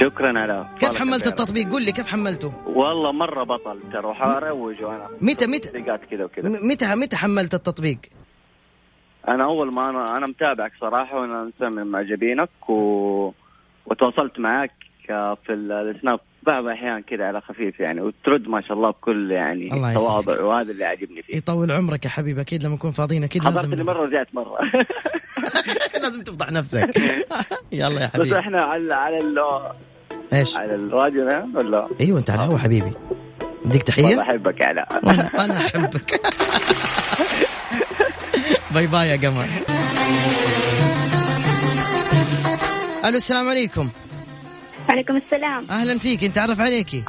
شكرا 0.00 0.38
علاء 0.40 0.70
كيف 0.80 0.94
حملت. 0.96 1.26
التطبيق؟ 1.26 1.70
قول 1.72 1.82
لي 1.82 1.92
كيف 1.92 2.06
حملته؟ 2.06 2.52
والله 2.66 3.12
مرة 3.12 3.44
بطل 3.44 3.80
ترى 3.92 4.06
وحاروج 4.06 4.82
وأنا 4.82 5.08
متى 5.20 5.46
متى 5.46 5.82
كذا 6.10 6.24
وكذا. 6.24 6.48
متى 6.48 6.94
متى 6.94 7.16
حملت 7.16 7.54
التطبيق؟ 7.54 7.98
أنا 9.28 9.44
أول 9.44 9.72
ما 9.72 9.90
أنا 9.90 10.16
أنا 10.16 10.26
متابعك 10.26 10.72
صراحة 10.80 11.20
وأنا 11.20 11.42
أنسان 11.42 11.72
من 11.72 11.86
معجبينك 11.86 12.68
و... 12.68 13.32
وتواصلت 13.86 14.38
معك 14.38 14.72
في 15.06 15.50
ال- 15.52 15.72
السناب 15.72 16.20
بعض 16.46 16.64
الاحيان 16.64 17.02
كذا 17.02 17.24
على 17.24 17.40
خفيف 17.40 17.80
يعني 17.80 18.00
وترد 18.00 18.48
ما 18.48 18.60
شاء 18.60 18.72
الله 18.72 18.90
بكل 18.90 19.30
يعني 19.30 19.72
الله. 19.74 19.94
تواضع 19.94 20.42
وهذا 20.42 20.70
اللي 20.70 20.84
عجبني 20.84 21.22
فيه. 21.22 21.36
يطول 21.36 21.70
عمرك 21.72 22.04
يا 22.04 22.10
حبيبي 22.10 22.40
أكيد 22.40 22.62
لما 22.64 22.74
نكون 22.74 22.90
فاضيين 22.90 23.24
أكيد 23.24 23.44
حضرت 23.44 23.64
لازم 23.64 23.74
لي 23.76 23.84
مرة 23.84 24.00
ورجعت 24.00 24.34
مرة. 24.34 24.58
لازم 26.02 26.22
تفضح 26.22 26.52
نفسك. 26.52 26.90
يلا 27.72 28.00
يا 28.00 28.06
بس 28.06 28.12
حبيبي 28.14 28.38
إحنا 28.38 28.62
على 28.64 28.94
على 28.94 29.18
ال... 29.18 29.38
إيش؟ 30.32 30.56
على 30.56 30.74
الراديو 30.74 31.22
الآن 31.22 31.56
ولا؟ 31.56 31.88
أيوه 32.00 32.18
أنت 32.18 32.30
على 32.30 32.44
الهوا 32.44 32.58
حبيبي. 32.58 32.92
أديك 33.64 33.64
والله 33.64 33.78
تحيه 33.84 34.20
أحبك 34.22 34.60
يا 34.60 34.66
علاء. 34.66 35.06
وأنا 35.06 35.44
أنا 35.44 35.56
أحبك. 35.56 36.20
باي 38.74 38.86
باي 38.86 39.08
يا 39.08 39.16
قمر. 39.16 39.46
ألو 43.04 43.16
السلام 43.16 43.48
عليكم. 43.48 43.88
وعليكم 44.88 45.16
السلام. 45.16 45.66
أهلا 45.70 45.98
فيك 45.98 46.24
أنت 46.24 46.38
عرف 46.38 46.60
عليكي. 46.60 47.02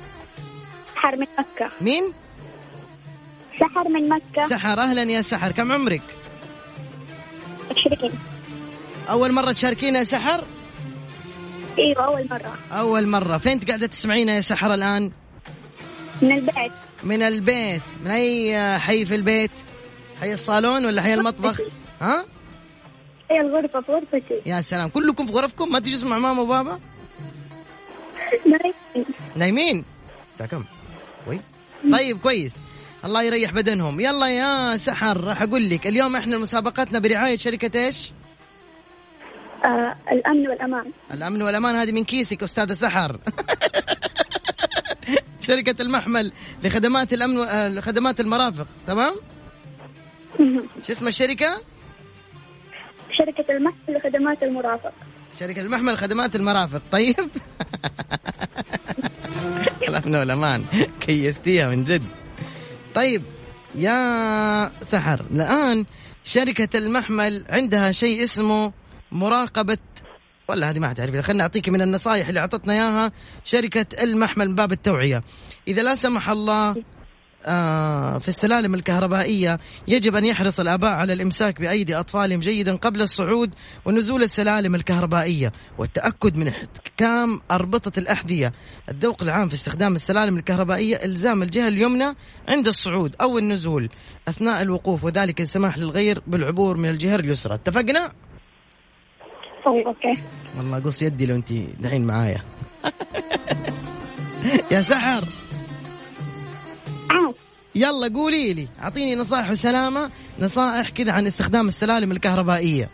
سحر 0.96 1.16
من 1.16 1.28
مكة. 1.40 1.72
مين؟ 1.82 2.04
سحر 3.60 3.90
من 3.90 4.10
مكة. 4.10 4.48
سحر. 4.50 4.80
أهلا 4.80 5.04
يا 5.04 5.22
سحر. 5.22 5.52
كم 5.52 5.72
عمرك؟ 5.72 6.02
عشرين. 7.72 8.12
أول 9.10 9.32
مرة 9.32 9.52
تشاركينا 9.52 10.00
يا 10.00 10.04
سحر؟ 10.04 10.44
إيوه 11.78 12.06
أول 12.06 12.28
مرة. 12.32 12.58
أول 12.72 13.08
مرة. 13.08 13.38
فين 13.38 13.52
أنت 13.52 13.68
قاعدة 13.68 13.88
تسمعينا 13.88 14.36
يا 14.36 14.42
سحر 14.42 14.74
الآن؟ 14.74 15.12
من 16.22 16.32
البيت. 16.32 16.72
من 17.04 17.22
البيت. 17.22 17.82
من 18.04 18.12
أي 18.12 18.80
حي 18.80 19.06
في 19.06 19.16
البيت؟ 19.16 19.52
حي 20.22 20.34
الصالون 20.34 20.86
ولا 20.86 21.02
حي 21.02 21.14
المطبخ؟ 21.14 21.62
ها؟ 22.02 22.26
هي 23.32 23.42
الغرفة 23.42 23.82
في 23.82 23.92
غرفتي. 23.92 24.42
يا 24.46 24.62
سلام. 24.62 24.90
كلكم 24.90 25.28
في 25.28 25.34
غرفكم؟ 25.34 25.72
ما 25.72 25.80
تجلسوا 25.80 26.10
مع 26.10 26.18
ماما 26.18 26.42
وبابا؟ 26.42 26.80
نايمين. 29.36 29.84
الساعة 30.32 30.50
كم؟ 30.50 30.64
وي. 31.28 31.40
طيب 31.92 32.20
كويس. 32.20 32.52
الله 33.06 33.24
يريح 33.24 33.52
بدنهم. 33.52 34.00
يلا 34.00 34.28
يا 34.28 34.78
سحر 34.78 35.24
راح 35.24 35.42
أقول 35.42 35.70
لك. 35.70 35.88
اليوم 35.88 36.16
إحنا 36.16 36.38
مسابقتنا 36.38 37.00
برعاية 37.00 37.38
شركة 37.38 37.86
إيش؟ 37.86 38.12
آه 39.66 39.96
الأمن 40.12 40.48
والأمان. 40.48 40.92
الأمن 41.14 41.42
والأمان. 41.42 41.76
هذه 41.76 41.92
من 41.92 42.04
كيسك 42.04 42.44
أستاذة 42.44 42.74
سحر. 42.74 43.20
شركة 45.48 45.82
المحمل 45.82 46.32
لخدمات 46.64 47.14
الأمن 47.14 47.40
آه، 47.40 47.70
لخدمات 47.70 48.20
المرافق. 48.20 48.68
تمام؟ 48.88 49.16
شو 50.82 50.94
اسم 50.94 51.08
الشركة؟ 51.08 51.62
شركة 53.18 53.52
المحل 53.52 53.76
لخدمات 53.90 54.44
المرافق. 54.44 54.94
شركة 55.40 55.62
المحمل 55.62 55.98
خدمات 55.98 56.36
المرافق. 56.36 56.82
طيب. 56.92 57.16
الأمن 59.88 60.16
والأمان. 60.16 60.66
كيستيها 61.02 61.68
من 61.68 61.84
جد. 61.84 62.04
طيب 62.96 63.24
يا 63.76 64.72
سحر 64.84 65.26
الآن 65.32 65.86
شركة 66.24 66.78
المحمل 66.78 67.46
عندها 67.50 67.92
شيء 67.92 68.24
اسمه 68.24 68.74
مراقبة 69.12 69.78
ولا 70.48 70.70
هذه 70.70 70.80
ما 70.80 70.94
تعرفين 70.94 71.22
خليني 71.22 71.42
أعطيك 71.42 71.70
من 71.70 71.82
النصائح 71.82 72.28
اللي 72.28 72.40
أعطتنا 72.40 72.74
إياها 72.74 73.12
شركة 73.44 74.04
المحمل 74.04 74.54
باب 74.54 74.72
التوعية. 74.72 75.24
إذا 75.68 75.82
لا 75.82 75.96
سمح 75.96 76.30
الله 76.30 76.76
في 78.20 78.28
السلالم 78.28 78.76
الكهربائية 78.76 79.60
يجب 79.88 80.16
أن 80.16 80.26
يحرص 80.26 80.60
الآباء 80.60 80.92
على 80.92 81.14
الإمساك 81.14 81.62
بأيدي 81.62 81.96
أطفالهم 81.96 82.40
جيدا 82.40 82.76
قبل 82.76 83.02
الصعود 83.02 83.54
ونزول 83.86 84.24
السلالم 84.24 84.76
الكهربائية 84.76 85.52
والتأكد 85.78 86.38
من 86.38 86.48
إحتكام 86.48 87.40
أربطة 87.52 88.00
الأحذية. 88.00 88.54
الذوق 88.90 89.24
العام 89.24 89.48
في 89.48 89.54
استخدام 89.54 89.96
السلالم 89.96 90.38
الكهربائية 90.38 90.96
إلزام 90.96 91.44
الجهة 91.44 91.68
اليمنى 91.68 92.16
عند 92.48 92.68
الصعود 92.68 93.16
أو 93.22 93.38
النزول 93.38 93.90
أثناء 94.28 94.62
الوقوف 94.62 95.04
وذلك 95.04 95.42
السماح 95.42 95.78
للغير 95.78 96.22
بالعبور 96.28 96.78
من 96.78 96.90
الجهة 96.90 97.16
اليسرى. 97.16 97.56
اتفقنا؟ 97.56 98.12
أوكي. 99.66 100.22
والله 100.58 100.80
قص 100.80 101.02
يدي 101.02 101.26
لو 101.26 101.36
انت 101.36 101.54
دحين 101.80 102.06
معايا. 102.06 102.42
يا 104.72 104.82
سحر! 104.82 105.43
عاد 107.14 107.36
يلا 107.76 108.14
قولي 108.14 108.54
لي 108.54 108.68
أعطيني 108.82 109.16
نصائح 109.16 109.52
وسلامة 109.52 110.10
نصائح 110.40 110.90
كذا 110.90 111.12
عن 111.12 111.28
استخدام 111.28 111.68
السلالم 111.68 112.12
الكهربائية. 112.12 112.90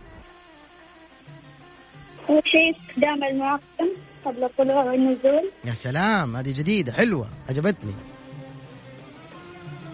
أول 2.30 2.42
شيء 2.46 2.76
استخدام 2.78 3.24
المعقم 3.24 3.90
قبل 4.26 4.44
الطلوع 4.44 4.84
والنزول 4.84 5.52
يا 5.66 5.74
سلام 5.74 6.36
هذه 6.36 6.54
جديدة 6.58 6.94
حلوة 6.94 7.30
عجبتني. 7.50 7.94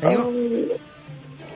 أيوه. 0.04 0.26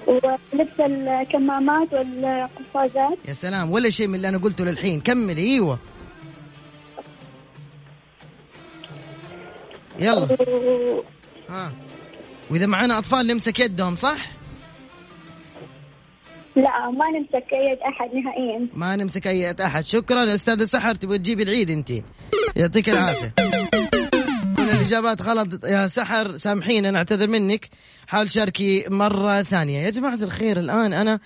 ولبس 0.08 0.80
الكمامات 0.80 1.94
والقفازات. 1.94 3.18
يا 3.28 3.34
سلام 3.34 3.72
ولا 3.72 3.90
شيء 3.90 4.08
من 4.08 4.16
اللي 4.16 4.30
أنا 4.30 4.38
قلته 4.38 4.66
للحين 4.66 5.02
كملي 5.02 5.42
أيوه. 5.42 5.80
يلا. 10.00 10.28
ها. 11.50 11.72
وإذا 12.52 12.66
معنا 12.66 12.98
أطفال 12.98 13.28
نمسك 13.28 13.60
يدهم 13.60 13.96
صح؟ 13.96 14.18
لا 16.56 16.92
ما 16.92 17.10
نمسك 17.10 17.48
يد 17.54 17.80
أحد 17.80 18.10
نهائيا. 18.14 18.68
ما 18.74 18.96
نمسك 18.96 19.28
أي 19.28 19.56
أحد. 19.62 19.86
شكرا 19.86 20.34
أستاذ 20.34 20.66
سحر 20.66 20.96
تبغى 20.96 21.18
تجيبي 21.18 21.44
العيد 21.44 21.70
أنت. 21.70 21.92
يعطيك 22.56 22.90
العافية. 22.90 23.34
كل 24.58 24.70
الإجابات 24.70 25.22
غلط. 25.22 25.66
يا 25.66 25.88
سحر 25.88 26.38
سامحينا 26.38 26.92
نعتذر 26.92 27.28
منك. 27.28 27.70
حاول 28.08 28.30
شاركي 28.30 28.86
مرة 28.90 29.44
ثانية. 29.44 29.80
يا 29.80 29.90
جماعة 29.90 30.20
الخير 30.24 30.60
الآن 30.60 30.94
أنا 30.94 31.20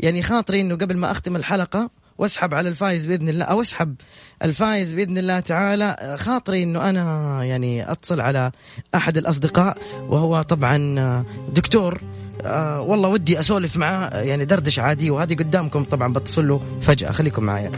يعني 0.00 0.22
خاطري 0.22 0.60
إنه 0.60 0.76
قبل 0.76 0.96
ما 0.96 1.10
أختم 1.10 1.36
الحلقة 1.36 1.90
واسحب 2.18 2.54
على 2.54 2.68
الفايز 2.68 3.06
بإذن 3.06 3.28
الله 3.28 3.44
أو 3.44 3.60
اسحب 3.60 3.94
الفايز 4.42 4.94
بإذن 4.94 5.18
الله 5.18 5.40
تعالى. 5.40 6.16
خاطري 6.20 6.62
إنه 6.62 6.90
أنا 6.90 7.44
يعني 7.44 7.92
أتصل 7.92 8.20
على 8.20 8.52
أحد 8.94 9.16
الأصدقاء 9.16 9.78
وهو 10.08 10.42
طبعا 10.42 11.24
دكتور. 11.48 12.00
آه 12.42 12.80
والله 12.80 13.08
ودي 13.08 13.40
أسولف 13.40 13.76
معاه 13.76 14.20
يعني 14.20 14.44
دردش 14.44 14.78
عادي 14.78 15.10
وهذه 15.10 15.34
قدامكم 15.34 15.84
طبعا 15.84 16.12
بتصل 16.12 16.48
له 16.48 16.60
فجأة. 16.82 17.12
خليكم 17.12 17.44
معايا. 17.44 17.70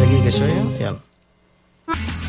دقيقة 0.00 0.30
شوية 0.30 0.64
يلا. 0.80 1.13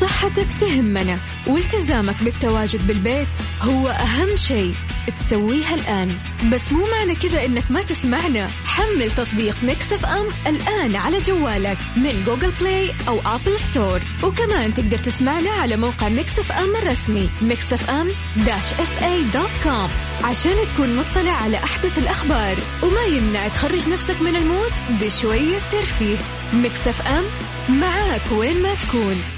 صحتك 0.00 0.46
تهمنا 0.60 1.18
والتزامك 1.46 2.22
بالتواجد 2.22 2.86
بالبيت 2.86 3.28
هو 3.62 3.88
أهم 3.88 4.36
شيء 4.36 4.74
تسويها 5.16 5.74
الآن. 5.74 6.18
بس 6.52 6.72
مو 6.72 6.86
معنى 6.86 7.14
كذا 7.14 7.44
إنك 7.44 7.70
ما 7.70 7.82
تسمعنا. 7.82 8.50
حمل 8.64 9.10
تطبيق 9.10 9.56
Mix 9.62 9.92
FM 9.92 10.28
الآن 10.46 10.96
على 10.96 11.20
جوالك 11.20 11.78
من 11.96 12.24
Google 12.24 12.50
Play 12.50 12.90
أو 13.08 13.20
Apple 13.26 13.58
Store. 13.58 14.00
وكمان 14.22 14.74
تقدر 14.74 14.98
تسمعنا 14.98 15.50
على 15.50 15.76
موقع 15.76 16.08
Mix 16.08 16.38
FM 16.38 16.76
الرسمي 16.76 17.30
Mix 17.42 17.72
FM 17.72 18.08
dash 18.36 18.80
SA 18.80 19.02
dot 19.02 19.50
com 19.62 19.88
عشان 20.24 20.52
تكون 20.74 20.96
مطلع 20.96 21.32
على 21.32 21.56
أحدث 21.56 21.98
الأخبار. 21.98 22.56
وما 22.82 23.02
يمنع 23.02 23.48
تخرج 23.48 23.88
نفسك 23.88 24.22
من 24.22 24.36
ال 24.36 24.43
mood 24.43 24.72
بشوية 24.90 25.58
ترفيه. 25.72 26.16
Mix 26.52 26.88
FM 26.88 27.24
معاك 27.68 28.32
وين 28.32 28.62
ما 28.62 28.74
تكون. 28.74 29.35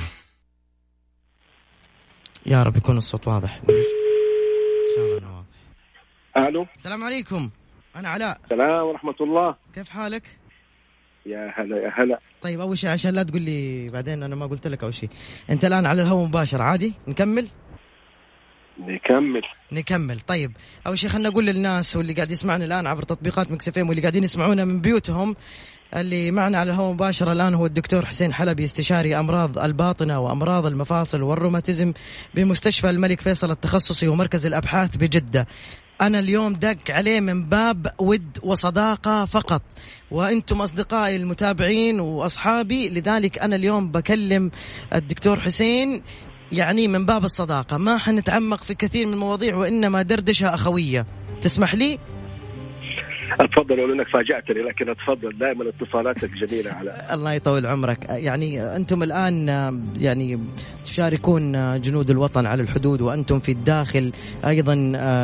يا 2.48 2.62
رب 2.62 2.76
يكون 2.76 2.98
الصوت 2.98 3.28
واضح. 3.28 3.60
إن 3.70 3.74
شاء 4.96 5.04
الله 5.04 5.18
إنه 5.18 5.36
واضح. 5.36 6.48
ألو؟ 6.48 6.66
السلام 6.76 7.04
عليكم. 7.04 7.50
أنا 7.96 8.08
علاء. 8.08 8.38
السلام 8.44 8.86
ورحمة 8.86 9.14
الله. 9.20 9.56
كيف 9.74 9.88
حالك؟ 9.88 10.22
يا 11.26 11.54
هلا 11.56 11.76
يا 11.76 11.92
هلا. 11.96 12.18
طيب 12.42 12.60
أول 12.60 12.78
شيء 12.78 12.90
عشان 12.90 13.14
لا 13.14 13.22
تقول 13.22 13.42
لي 13.42 13.88
بعدين 13.88 14.22
أنا 14.22 14.36
ما 14.36 14.46
قلت 14.46 14.66
لك 14.66 14.82
أول 14.82 14.94
شيء. 14.94 15.08
أنت 15.50 15.64
الآن 15.64 15.86
على 15.86 16.02
الهواء 16.02 16.26
مباشر 16.26 16.62
عادي؟ 16.62 16.92
نكمل؟ 17.08 17.48
نكمل. 18.78 19.42
نكمل. 19.72 20.20
طيب 20.20 20.52
أول 20.86 20.98
شيء 20.98 21.10
خلينا 21.10 21.28
نقول 21.28 21.46
للناس 21.46 21.96
واللي 21.96 22.12
قاعد 22.12 22.30
يسمعنا 22.30 22.64
الآن 22.64 22.86
عبر 22.86 23.02
تطبيقات 23.02 23.52
Mix 23.52 23.68
FM 23.68 23.88
واللي 23.88 24.02
قاعدين 24.02 24.24
يسمعونا 24.24 24.64
من 24.64 24.80
بيوتهم 24.80 25.36
اللي 25.96 26.30
معنا 26.30 26.58
على 26.58 26.70
الهواء 26.70 26.92
مباشرة 26.92 27.32
الآن 27.32 27.54
هو 27.54 27.66
الدكتور 27.66 28.06
حسين 28.06 28.32
حلبي 28.32 28.64
استشاري 28.64 29.18
أمراض 29.18 29.58
الباطنة 29.58 30.20
وأمراض 30.20 30.66
المفاصل 30.66 31.22
والروماتيزم 31.22 31.92
بمستشفى 32.34 32.90
الملك 32.90 33.20
فيصل 33.20 33.50
التخصصي 33.50 34.08
ومركز 34.08 34.46
الأبحاث 34.46 34.96
بجدة. 34.96 35.46
أنا 36.00 36.18
اليوم 36.18 36.52
دق 36.52 36.76
عليه 36.90 37.20
من 37.20 37.42
باب 37.42 37.86
ود 37.98 38.38
وصداقة 38.42 39.24
فقط. 39.24 39.62
وأنتم 40.10 40.62
أصدقائي 40.62 41.16
المتابعين 41.16 42.00
وأصحابي 42.00 42.88
لذلك 42.88 43.38
أنا 43.38 43.56
اليوم 43.56 43.90
بكلم 43.90 44.50
الدكتور 44.94 45.40
حسين 45.40 46.02
يعني 46.52 46.88
من 46.88 47.06
باب 47.06 47.24
الصداقة. 47.24 47.76
ما 47.76 47.98
حنتعمق 47.98 48.62
في 48.62 48.74
كثير 48.74 49.06
من 49.06 49.12
المواضيع 49.12 49.56
وإنما 49.56 50.02
دردشة 50.02 50.54
أخوية. 50.54 51.06
تسمح 51.42 51.74
لي؟ 51.74 51.98
اتفضل 53.40 53.80
ولو 53.80 53.94
إنك 53.94 54.08
فاجأتني 54.08 54.62
لكن 54.62 54.88
اتفضل 54.88 55.38
دائما 55.38 55.64
اتصالاتك 55.68 56.30
جميلة 56.30 56.70
على 56.70 57.02
الله 57.14 57.32
يطول 57.32 57.66
عمرك. 57.66 58.06
يعني 58.08 58.76
أنتم 58.76 59.02
الآن 59.02 59.48
يعني 60.00 60.38
تشاركون 60.84 61.80
جنود 61.80 62.10
الوطن 62.10 62.46
على 62.46 62.62
الحدود 62.62 63.00
وأنتم 63.00 63.40
في 63.40 63.52
الداخل 63.52 64.12
أيضا 64.46 64.74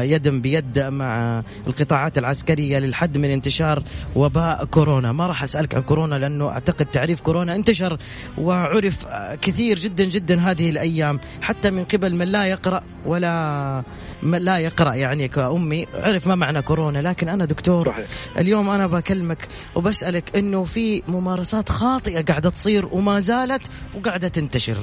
يدا 0.05 0.41
بيد 0.41 0.79
مع 0.79 1.43
القطاعات 1.67 2.19
العسكرية 2.19 2.79
للحد 2.79 3.19
من 3.19 3.31
انتشار 3.31 3.83
وباء 4.17 4.65
كورونا. 4.65 5.13
ما 5.13 5.27
راح 5.27 5.43
أسألك 5.43 5.75
عن 5.75 5.83
كورونا 5.83 6.15
لأنه 6.15 6.49
أعتقد 6.49 6.87
تعريف 6.87 7.21
كورونا 7.21 7.55
انتشر 7.55 7.99
وعرف 8.39 9.07
كثير 9.43 9.79
جدا 9.79 10.05
جدا 10.05 10.41
هذه 10.41 10.71
الأيام 10.71 11.21
حتى 11.43 11.71
من 11.71 11.85
قبل 11.85 12.15
من 12.15 12.29
لا 12.29 12.47
يقرأ 12.47 12.83
ولا 13.07 13.83
لا 14.23 14.59
يقرأ 14.59 14.95
يعني 14.95 15.29
كأمي. 15.29 15.87
عرف 15.95 16.27
ما 16.27 16.35
معنى 16.35 16.63
كورونا 16.63 16.99
لكن 16.99 17.29
أنا 17.29 17.45
دكتور 17.45 17.89
صحيح. 17.89 18.07
اليوم 18.39 18.69
أنا 18.69 18.87
بكلمك 18.87 19.49
وبسألك 19.75 20.37
أنه 20.37 20.65
في 20.65 21.03
ممارسات 21.09 21.69
خاطئة 21.69 22.23
قاعدة 22.25 22.51
تصير 22.51 22.87
وما 22.87 23.21
زالت 23.21 23.63
وقاعدة 23.95 24.29
تنتشر. 24.29 24.77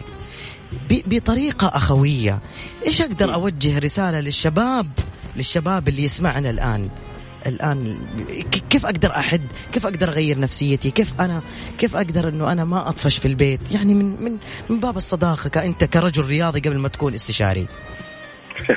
ب- 0.89 1.15
بطريقة 1.15 1.67
أخوية 1.67 2.39
إيش 2.86 3.02
أقدر 3.02 3.34
أوجه 3.34 3.80
رسالة 3.80 4.20
للشباب 4.20 4.88
للشباب 5.36 5.88
اللي 5.88 6.04
يسمعنا 6.04 6.50
الآن؟ 6.50 6.89
الآن 7.48 7.98
ك- 8.52 8.63
كيف 8.70 8.86
أقدر 8.86 9.12
أحد؟ 9.12 9.41
كيف 9.74 9.86
أقدر 9.86 10.10
أغير 10.10 10.39
نفسيتي؟ 10.39 10.91
كيف 10.91 11.22
أنا 11.22 11.41
كيف 11.78 11.96
أقدر 11.96 12.28
أنه 12.28 12.52
أنا 12.52 12.65
ما 12.65 12.89
أطفش 12.89 13.17
في 13.17 13.28
البيت؟ 13.28 13.60
يعني 13.72 13.94
من 13.94 14.24
من 14.24 14.38
من 14.70 14.80
باب 14.80 14.98
الصداقة 14.98 15.50
كأنت 15.50 15.84
كرجل 15.84 16.26
رياضي 16.26 16.60
قبل 16.60 16.78
ما 16.78 16.88
تكون 16.88 17.13
استشاري. 17.13 17.65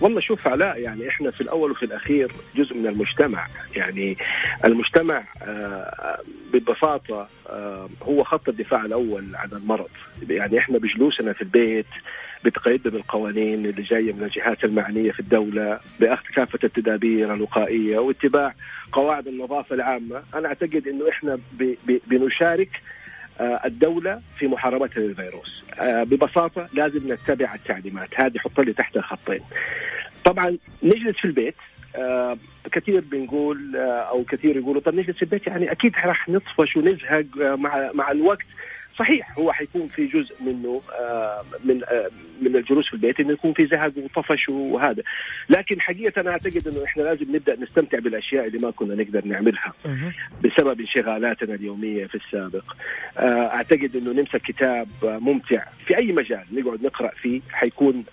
والله 0.00 0.20
شوف 0.20 0.48
علاء 0.48 0.80
يعني 0.80 1.08
إحنا 1.08 1.30
في 1.30 1.40
الأول 1.40 1.70
وفي 1.70 1.82
الأخير 1.82 2.32
جزء 2.56 2.74
من 2.76 2.86
المجتمع. 2.86 3.46
يعني 3.76 4.16
المجتمع 4.64 5.22
آه، 5.42 6.20
ببساطة 6.52 7.28
هو 8.02 8.24
خط 8.24 8.48
الدفاع 8.48 8.84
الأول 8.84 9.24
عن 9.34 9.48
المرض. 9.52 9.88
يعني 10.28 10.58
إحنا 10.58 10.78
بجلوسنا 10.78 11.32
في 11.32 11.42
البيت 11.42 11.86
بتقيدنا 12.44 12.92
بالقوانين 12.92 13.66
اللي 13.66 13.82
جاية 13.82 14.12
من 14.12 14.22
الجهات 14.22 14.64
المعنية 14.64 15.12
في 15.12 15.20
الدولة 15.20 15.80
باخذ 16.00 16.24
كافه 16.34 16.58
التدابير 16.64 17.34
الوقائية 17.34 17.98
واتباع 17.98 18.54
قواعد 18.92 19.26
النظافة 19.28 19.74
العامة. 19.74 20.22
أنا 20.34 20.48
أعتقد 20.48 20.88
إنه 20.88 21.08
إحنا 21.08 21.38
بنشارك 22.06 22.70
الدولة 23.40 24.20
في 24.38 24.46
محاربتها 24.46 25.00
للفيروس 25.00 25.64
آه، 25.80 26.02
ببساطة 26.02 26.68
لازم 26.74 27.12
نتبع 27.12 27.54
التعليمات. 27.54 28.08
هذه 28.14 28.38
حط 28.38 28.60
لي 28.60 28.72
تحتها 28.72 29.02
خطين 29.02 29.40
طبعا 30.24 30.58
نجلس 30.82 31.16
في 31.16 31.24
البيت. 31.24 31.54
آه، 31.96 32.36
كثير 32.72 33.00
بنقول 33.00 33.76
آه، 33.76 34.00
أو 34.00 34.24
كثير 34.24 34.56
يقولوا 34.56 34.80
طب 34.80 34.94
نجلس 34.94 35.16
في 35.16 35.22
البيت؟ 35.22 35.46
يعني 35.46 35.72
أكيد 35.72 35.92
راح 36.04 36.28
نطفش 36.28 36.76
ونزهق 36.76 37.24
آه، 37.42 37.54
مع 37.54 37.90
مع 37.94 38.10
الوقت. 38.10 38.46
صحيح 38.98 39.38
هو 39.38 39.52
حيكون 39.52 39.86
في 39.86 40.06
جزء 40.06 40.34
منه 40.44 40.80
آه، 41.00 41.42
من 41.64 41.80
آه، 41.84 42.10
من 42.42 42.56
الجلوس 42.56 42.88
في 42.88 42.94
البيت 42.94 43.20
إنه 43.20 43.32
يكون 43.32 43.52
في 43.52 43.66
زهق 43.66 43.92
وطفش 43.96 44.48
وهذا. 44.48 45.02
لكن 45.48 45.80
حقيقة 45.80 46.20
أنا 46.20 46.30
أعتقد 46.30 46.68
إنه 46.68 46.84
إحنا 46.84 47.02
لازم 47.02 47.36
نبدأ 47.36 47.56
نستمتع 47.60 47.98
بالأشياء 47.98 48.46
اللي 48.46 48.58
ما 48.58 48.70
كنا 48.70 48.94
نقدر 48.94 49.24
نعملها. 49.24 49.72
بسبب 50.44 50.80
انشغالاتنا 50.80 51.54
اليومية 51.54 52.06
في 52.06 52.14
السابق. 52.14 52.64
آه، 53.18 53.46
أعتقد 53.54 53.96
إنه 53.96 54.12
نمسك 54.20 54.42
كتاب 54.42 54.88
ممتع 55.02 55.64
في 55.86 55.98
أي 55.98 56.12
مجال 56.12 56.44
نقعد 56.52 56.82
نقرأ 56.82 57.08
فيه 57.08 57.40
حيكون 57.52 58.04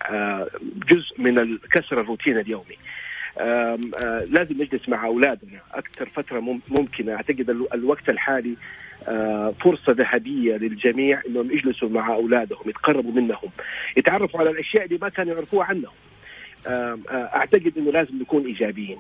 جزء 0.90 1.22
من 1.22 1.58
كسر 1.58 2.00
الروتين 2.00 2.38
اليومي. 2.38 2.78
لازم 4.30 4.62
نجلس 4.62 4.90
مع 4.90 5.06
أولادنا 5.06 5.60
أكثر 5.74 6.06
فترة 6.10 6.40
مم- 6.40 6.60
ممكنة. 6.70 7.14
أعتقد 7.14 7.50
ال- 7.50 7.74
الوقت 7.74 8.10
الحالي 8.10 8.56
فرصة 9.62 9.92
ذهبية 9.92 10.56
للجميع 10.56 11.22
إنهم 11.30 11.52
يجلسوا 11.52 11.90
مع 11.90 12.14
أولادهم 12.14 12.60
يتقربوا 12.68 13.12
منهم 13.12 13.50
يتعرفوا 13.98 14.40
على 14.40 14.50
الأشياء 14.50 14.86
اللي 14.86 14.98
ما 15.02 15.10
كانوا 15.10 15.34
يعرفوها 15.34 15.66
عنهم. 15.66 15.94
آه، 16.68 16.98
أعتقد 17.12 17.74
إنه 17.78 17.92
لازم 17.92 18.22
نكون 18.22 18.46
إيجابيين. 18.46 18.98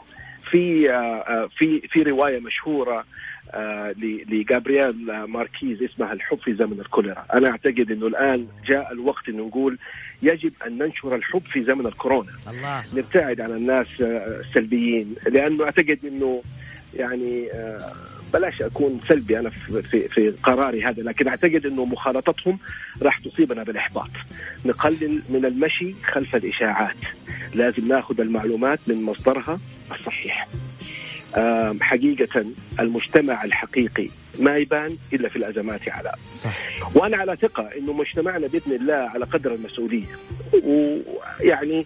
في 0.52 0.92
آه، 0.92 0.96
آه، 0.96 1.50
في 1.58 1.80
في 1.80 2.02
رواية 2.04 2.40
مشهورة 2.40 3.06
آه، 3.54 3.96
لجابرييل 4.30 5.12
آه، 5.12 5.26
ماركيز 5.26 5.84
اسمها 5.84 6.14
الحب 6.14 6.38
في 6.38 6.54
زمن 6.54 6.80
الكوليرا. 6.80 7.26
أنا 7.34 7.50
أعتقد 7.50 7.92
إنه 7.92 8.08
الآن 8.08 8.48
جاء 8.68 8.92
الوقت 8.94 9.30
إنه 9.30 9.44
نقول 9.48 9.78
يجب 10.22 10.52
أن 10.68 10.78
ننشر 10.78 11.16
الحب 11.16 11.42
في 11.42 11.64
زمن 11.64 11.86
الكورونا. 11.86 12.32
الله. 12.50 12.84
نبتعد 12.94 13.42
عن 13.42 13.52
الناس 13.52 14.02
آه، 14.02 14.40
السلبيين 14.40 15.16
لأنه 15.30 15.64
أعتقد 15.64 16.00
إنه 16.06 16.42
يعني 16.94 17.52
آه، 17.52 17.92
بلاش 18.34 18.62
أكون 18.62 19.00
سلبي 19.08 19.40
أنا 19.40 19.50
في 19.50 19.82
في, 19.82 20.08
في 20.08 20.30
قراري 20.44 20.84
هذا 20.84 21.04
لكن 21.04 21.28
أعتقد 21.28 21.66
إنه 21.66 21.86
مخالطتهم 21.86 22.60
راح 23.02 23.20
تصيبنا 23.20 23.64
بالإحباط. 23.64 24.10
نقلل 24.66 25.22
من 25.30 25.46
المشي 25.46 25.94
خلف 26.04 26.36
الإشاعات. 26.36 26.96
لازم 27.56 27.88
ناخذ 27.88 28.22
المعلومات 28.22 28.80
من 28.88 29.04
مصدرها 29.04 29.60
الصحيح. 29.92 30.48
حقيقة 31.82 32.46
المجتمع 32.80 33.44
الحقيقي 33.44 34.10
ما 34.40 34.58
يبان 34.58 34.98
إلا 35.14 35.30
في 35.30 35.36
الأزمات 35.36 35.90
علاء 35.90 36.20
صح. 36.34 36.58
وأنا 36.96 37.18
على 37.18 37.36
ثقة 37.36 37.70
إنه 37.78 37.94
مجتمعنا 37.94 38.48
بإذن 38.48 38.76
الله 38.76 38.94
على 38.94 39.26
قدر 39.26 39.54
المسؤولية. 39.54 40.06
ويعني 40.64 41.86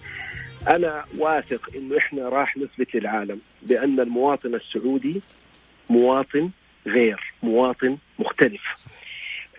أنا 0.67 1.03
واثق 1.17 1.69
إنه 1.75 1.97
إحنا 1.97 2.29
راح 2.29 2.57
نثبت 2.57 2.95
للعالم 2.95 3.39
بأن 3.63 3.99
المواطن 3.99 4.55
السعودي 4.55 5.21
مواطن 5.89 6.49
غير 6.87 7.33
مواطن 7.43 7.97
مختلف. 8.19 8.61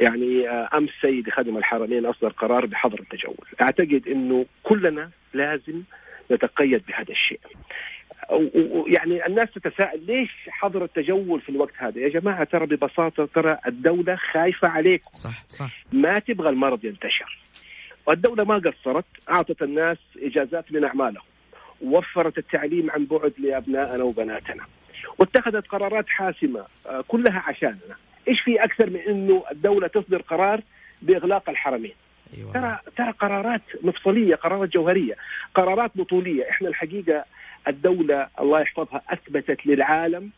يعني 0.00 0.48
آه، 0.48 0.68
أمس 0.74 0.90
سيدي 1.02 1.30
خادم 1.30 1.56
الحرمين 1.56 2.06
أصدر 2.06 2.28
قرار 2.28 2.66
بحظر 2.66 3.00
التجول. 3.00 3.46
أعتقد 3.62 4.02
إنه 4.08 4.46
كلنا 4.62 5.10
لازم 5.34 5.82
نتقيد 6.30 6.82
بهذا 6.88 7.10
الشيء. 7.12 7.40
و- 8.30 8.80
و- 8.80 8.86
يعني 8.88 9.26
الناس 9.26 9.48
تتساءل 9.54 10.06
ليش 10.06 10.30
حظر 10.48 10.84
التجول 10.84 11.40
في 11.40 11.48
الوقت 11.48 11.72
هذا؟ 11.76 12.00
يا 12.00 12.08
جماعة 12.08 12.44
ترى 12.44 12.66
ببساطة 12.66 13.28
ترى 13.34 13.58
الدولة 13.66 14.16
خايفة 14.32 14.68
عليكم. 14.68 15.10
صح 15.14 15.44
صح. 15.48 15.70
ما 15.92 16.18
تبغى 16.18 16.48
المرض 16.48 16.84
ينتشر. 16.84 17.38
والدولة 18.06 18.44
ما 18.44 18.54
قصرت 18.58 19.04
أعطت 19.30 19.62
الناس 19.62 19.98
إجازات 20.22 20.72
من 20.72 20.84
أعمالهم. 20.84 21.22
وفرت 21.82 22.38
التعليم 22.38 22.90
عن 22.90 23.04
بعد 23.06 23.32
لأبنائنا 23.38 24.02
وبناتنا. 24.04 24.64
واتخذت 25.18 25.66
قرارات 25.66 26.08
حاسمة 26.08 26.64
آه، 26.86 27.04
كلها 27.08 27.44
عشاننا. 27.46 27.96
إيش 28.28 28.40
في 28.40 28.64
أكثر 28.64 28.90
من 28.90 29.00
أنه 29.00 29.44
الدولة 29.50 29.86
تصدر 29.86 30.22
قرار 30.22 30.60
بإغلاق 31.02 31.50
الحرمين؟ 31.50 31.92
أيوه. 32.36 32.52
ترى 32.52 32.78
ترى 32.96 33.10
قرارات 33.10 33.62
مفصلية 33.82 34.34
قرارات 34.34 34.68
جوهرية 34.68 35.14
قرارات 35.54 35.90
بطولية. 35.94 36.50
إحنا 36.50 36.68
الحقيقة 36.68 37.24
الدولة 37.68 38.28
الله 38.40 38.60
يحفظها 38.60 39.02
أثبتت 39.10 39.66
للعالم 39.66 40.30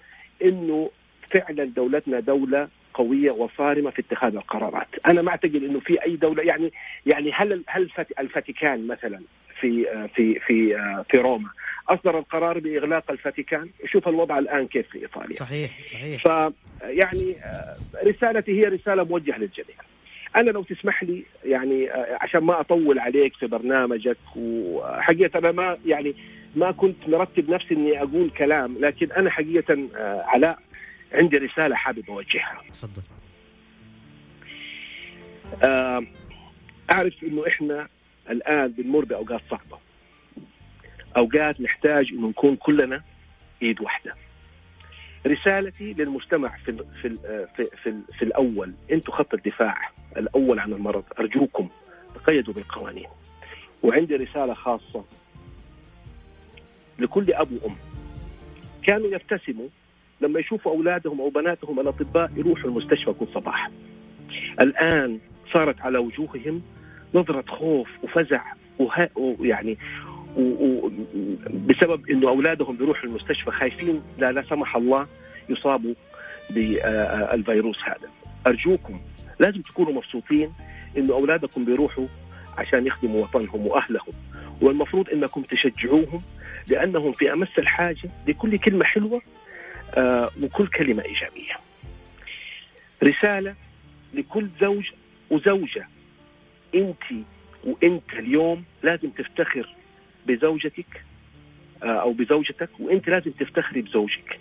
إنه 0.42 0.90
فعلا 1.30 1.64
دولتنا 1.64 2.20
دولة 2.20 2.68
قوية 3.00 3.30
وصارمة 3.30 3.90
في 3.90 4.02
اتخاذ 4.02 4.36
القرارات. 4.36 4.86
أنا 5.06 5.22
ما 5.22 5.30
أعتقد 5.30 5.56
إنه 5.56 5.80
في 5.80 6.04
أي 6.04 6.16
دولة 6.16 6.42
يعني 6.42 6.72
يعني 7.06 7.32
هل 7.34 7.62
هل 7.66 7.90
الفاتيكان 8.18 8.86
مثلا 8.86 9.20
في 9.60 9.86
في 10.14 10.38
في 10.38 10.76
في 11.10 11.18
روما 11.18 11.48
أصدر 11.88 12.18
القرار 12.18 12.58
بإغلاق 12.58 13.10
الفاتيكان؟ 13.10 13.68
شوف 13.86 14.08
الوضع 14.08 14.38
الآن 14.38 14.66
كيف 14.66 14.88
في 14.88 15.02
إيطاليا. 15.02 15.36
صحيح 15.36 15.70
صحيح. 15.84 16.22
ف 16.22 16.52
يعني 16.82 17.36
آه، 17.44 17.76
رسالتي 18.06 18.60
هي 18.60 18.64
رسالة 18.64 19.04
موجهة 19.04 19.38
للجميع. 19.38 19.76
أنا 20.36 20.50
لو 20.50 20.62
تسمح 20.62 21.02
لي 21.02 21.22
يعني 21.44 21.90
عشان 22.20 22.40
ما 22.40 22.60
أطول 22.60 22.98
عليك 22.98 23.36
في 23.36 23.46
برنامجك 23.46 24.16
وحقيقه 24.36 25.38
أنا 25.38 25.52
ما 25.52 25.78
يعني 25.86 26.14
ما 26.56 26.70
كنت 26.70 27.08
مرتب 27.08 27.50
نفسي 27.50 27.74
إني 27.74 28.02
أقول 28.02 28.30
كلام 28.30 28.76
لكن 28.78 29.12
أنا 29.12 29.30
حقيقة 29.30 29.78
آه، 29.96 30.24
علاء 30.26 30.58
عندي 31.12 31.36
رسالة 31.36 31.76
حابب 31.76 32.10
أوجهها. 32.10 32.62
تفضل 32.72 33.02
أعرف 36.92 37.22
إنه 37.22 37.46
إحنا 37.48 37.88
الآن 38.30 38.72
بنمر 38.72 39.04
بأوقات 39.04 39.40
صعبة. 39.50 39.78
أوقات 41.16 41.60
نحتاج 41.60 42.08
إنه 42.12 42.28
نكون 42.28 42.56
كلنا 42.56 43.02
إيد 43.62 43.80
واحدة. 43.80 44.14
رسالتي 45.26 45.92
للمجتمع 45.92 46.56
في 46.56 46.70
ال 46.70 46.86
في 47.02 47.08
ال 47.08 47.18
في, 47.56 47.64
في, 47.82 47.88
ال 47.88 48.02
في 48.18 48.22
الأول 48.24 48.74
أنتم 48.92 49.12
خط 49.12 49.34
الدفاع 49.34 49.90
الأول 50.16 50.58
عن 50.58 50.72
المرض 50.72 51.04
أرجوكم 51.18 51.68
تقيدوا 52.14 52.54
بالقوانين. 52.54 53.08
وعندي 53.82 54.16
رسالة 54.16 54.54
خاصة 54.54 55.04
لكل 56.98 57.32
أب 57.32 57.52
وأم 57.52 57.76
كانوا 58.82 59.08
يبتسموا 59.08 59.68
لما 60.20 60.40
يشوفوا 60.40 60.72
أولادهم 60.72 61.20
أو 61.20 61.28
بناتهم 61.30 61.80
الأطباء 61.80 62.30
يروحوا 62.36 62.70
المستشفى 62.70 63.12
كل 63.12 63.26
صباح. 63.34 63.70
الآن 64.60 65.18
صارت 65.52 65.80
على 65.80 65.98
وجوههم 65.98 66.62
نظرة 67.14 67.44
خوف 67.48 67.88
وفزع. 68.02 68.42
ويعني. 69.16 69.78
بسبب 71.68 72.10
إنه 72.10 72.28
أولادهم 72.28 72.76
بيروحوا 72.76 73.04
المستشفى 73.04 73.50
خايفين 73.50 74.02
لا 74.18 74.32
لا 74.32 74.42
سمح 74.42 74.76
الله 74.76 75.06
يصابوا 75.48 75.94
بالفيروس 76.50 77.82
هذا. 77.84 78.10
أرجوكم 78.46 79.00
لازم 79.40 79.60
تكونوا 79.60 79.92
مبسوطين 79.92 80.52
إنه 80.96 81.14
أولادكم 81.14 81.64
بيروحوا 81.64 82.06
عشان 82.58 82.86
يخدموا 82.86 83.22
وطنهم 83.22 83.66
وأهلهم 83.66 84.12
والمفروض 84.60 85.10
إنكم 85.10 85.42
تشجعوهم 85.42 86.20
لأنهم 86.68 87.12
في 87.12 87.32
أمس 87.32 87.58
الحاجة 87.58 88.10
لكل 88.28 88.58
كلمة 88.58 88.84
حلوة 88.84 89.22
وكل 90.42 90.66
كلمة 90.66 91.02
إيجابية. 91.02 91.54
رسالة 93.04 93.54
لكل 94.14 94.48
زوج 94.60 94.90
وزوجة 95.30 95.88
أنت 96.74 97.02
وأنت 97.64 98.12
اليوم 98.12 98.64
لازم 98.82 99.10
تفتخر 99.10 99.74
بزوجتك 100.26 101.04
آه، 101.82 101.86
أو 101.86 102.12
بزوجتك 102.12 102.68
وأنت 102.80 103.08
لازم 103.08 103.30
تفتخري 103.30 103.82
بزوجك 103.82 104.38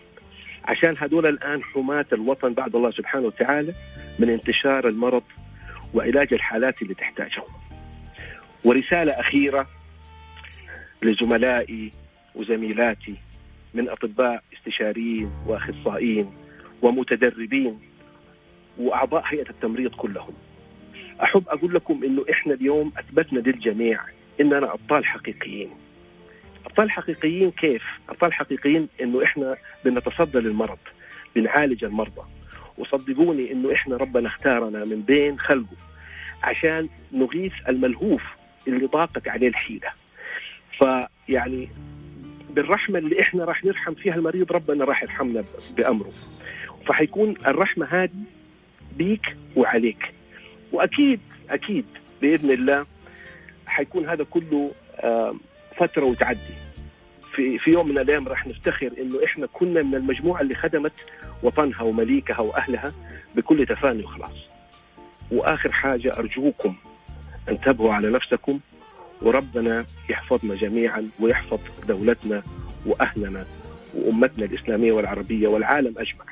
عشان 0.65 0.97
هذول 0.97 1.25
الآن 1.25 1.63
حماة 1.63 2.05
الوطن 2.13 2.53
بعد 2.53 2.75
الله 2.75 2.91
سبحانه 2.91 3.25
وتعالى 3.25 3.73
من 4.19 4.29
انتشار 4.29 4.87
المرض 4.87 5.23
وعلاج 5.93 6.33
الحالات 6.33 6.81
اللي 6.81 6.93
تحتاجهم. 6.93 7.47
ورسالة 8.65 9.11
أخيرة 9.19 9.67
لزملائي 11.03 11.91
وزميلاتي 12.35 13.15
من 13.73 13.89
أطباء 13.89 14.43
استشاريين 14.53 15.31
وأخصائيين 15.47 16.31
ومتدربين 16.81 17.79
وأعضاء 18.77 19.23
هيئة 19.25 19.49
التمريض 19.49 19.91
كلهم. 19.91 20.33
أحب 21.23 21.43
أقول 21.47 21.73
لكم 21.73 22.03
إنه 22.03 22.25
إحنا 22.31 22.53
اليوم 22.53 22.91
أثبتنا 22.97 23.39
للجميع 23.39 23.99
إننا 24.41 24.73
أبطال 24.73 25.05
حقيقيين. 25.05 25.69
أبطال 26.65 26.91
حقيقيين 26.91 27.51
كيف؟ 27.51 27.83
أبطال 28.09 28.33
حقيقيين 28.33 28.87
إنه 29.01 29.23
إحنا 29.23 29.55
بنتصدى 29.85 30.39
للمرض، 30.39 30.77
بنعالج 31.35 31.83
المرضى. 31.83 32.21
وصدقوني 32.77 33.51
إنه 33.51 33.73
إحنا 33.73 33.97
ربنا 33.97 34.27
اختارنا 34.27 34.85
من 34.85 35.01
بين 35.01 35.39
خلقه 35.39 35.77
عشان 36.43 36.89
نغيث 37.11 37.53
الملهوف 37.69 38.23
اللي 38.67 38.85
ضاقت 38.85 39.27
عليه 39.27 39.47
الحيلة. 39.47 39.89
فيعني 40.77 41.69
بالرحمة 42.59 42.99
اللي 42.99 43.21
إحنا 43.21 43.43
راح 43.45 43.65
نرحم 43.65 43.93
فيها 43.93 44.15
المريض 44.15 44.51
ربنا 44.51 44.85
راح 44.85 45.03
يرحمنا 45.03 45.43
بأمره. 45.77 46.11
فحيكون 46.85 47.33
الرحمة 47.47 47.85
هذه 47.85 48.09
بيك 48.97 49.35
وعليك 49.55 50.13
وأكيد 50.71 51.19
أكيد 51.49 51.85
بإذن 52.21 52.51
الله 52.51 52.85
حيكون 53.67 54.09
هذا 54.09 54.23
كله 54.23 54.71
فترة 55.77 56.03
وتعدي 56.03 56.55
في 57.35 57.59
في 57.59 57.71
يوم 57.71 57.87
من 57.87 57.97
الأيام 57.97 58.27
راح 58.27 58.47
نفتخر 58.47 58.91
إنه 59.01 59.25
إحنا 59.25 59.47
كنا 59.53 59.81
من 59.83 59.95
المجموعة 59.95 60.41
اللي 60.41 60.55
خدمت 60.55 61.05
وطنها 61.43 61.81
ومليكها 61.81 62.39
وأهلها 62.39 62.93
بكل 63.35 63.65
تفاني 63.65 64.03
وخلاص. 64.03 64.35
وآخر 65.31 65.71
حاجة 65.71 66.17
أرجوكم 66.19 66.75
انتبهوا 67.49 67.93
على 67.93 68.09
نفسكم 68.11 68.59
وربنا 69.21 69.85
يحفظنا 70.09 70.55
جميعا 70.55 71.09
ويحفظ 71.19 71.59
دولتنا 71.87 72.43
وأهلنا 72.85 73.45
وأمتنا 73.95 74.45
الإسلامية 74.45 74.91
والعربية 74.91 75.47
والعالم 75.47 75.93
اجمع. 75.97 76.25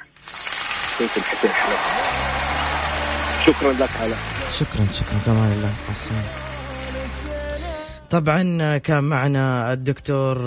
شكرا 3.45 3.73
لك 3.73 3.89
على 4.01 4.15
شكرا 4.59 4.85
شكرا 4.93 5.17
في 5.19 5.31
أمان 5.31 5.51
الله 5.51 5.71
السلامة. 5.89 6.47
طبعا 8.09 8.77
كان 8.77 9.03
معنا 9.03 9.73
الدكتور 9.73 10.37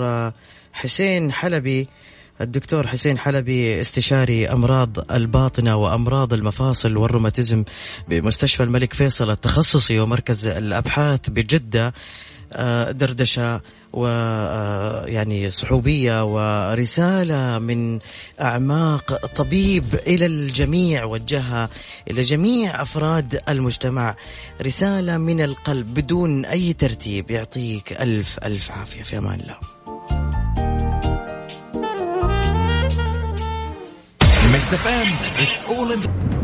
حسين 0.73 1.31
حلبي 1.31 1.87
الدكتور 2.41 2.87
حسين 2.87 3.17
حلبي 3.17 3.81
استشاري 3.81 4.47
أمراض 4.47 5.11
الباطنة 5.11 5.75
وأمراض 5.75 6.33
المفاصل 6.33 6.97
والروماتيزم 6.97 7.63
بمستشفى 8.09 8.63
الملك 8.63 8.93
فيصل 8.93 9.31
التخصصي 9.31 9.99
ومركز 9.99 10.47
الأبحاث 10.47 11.29
بجدة 11.29 11.87
آه، 11.87 11.93
دردشة 12.91 13.61
ويعني 13.93 15.49
صحوبية 15.49 16.25
ورسالة 16.25 17.59
من 17.59 17.99
أعماق 18.41 19.25
طبيب 19.35 19.83
إلى 20.07 20.25
الجميع 20.25 21.03
وجهها 21.03 21.69
إلى 22.11 22.21
جميع 22.21 22.81
أفراد 22.81 23.41
المجتمع 23.49 24.15
رسالة 24.61 25.17
من 25.17 25.41
القلب 25.41 25.93
بدون 25.93 26.45
أي 26.45 26.73
ترتيب. 26.73 27.31
يعطيك 27.31 28.01
ألف 28.01 28.39
ألف 28.45 28.71
عافية. 28.71 29.03
في 29.03 29.17
أمان 29.17 29.39
الله. 29.39 29.57
It's 35.43 35.65
all 35.65 35.91
in 35.91 36.40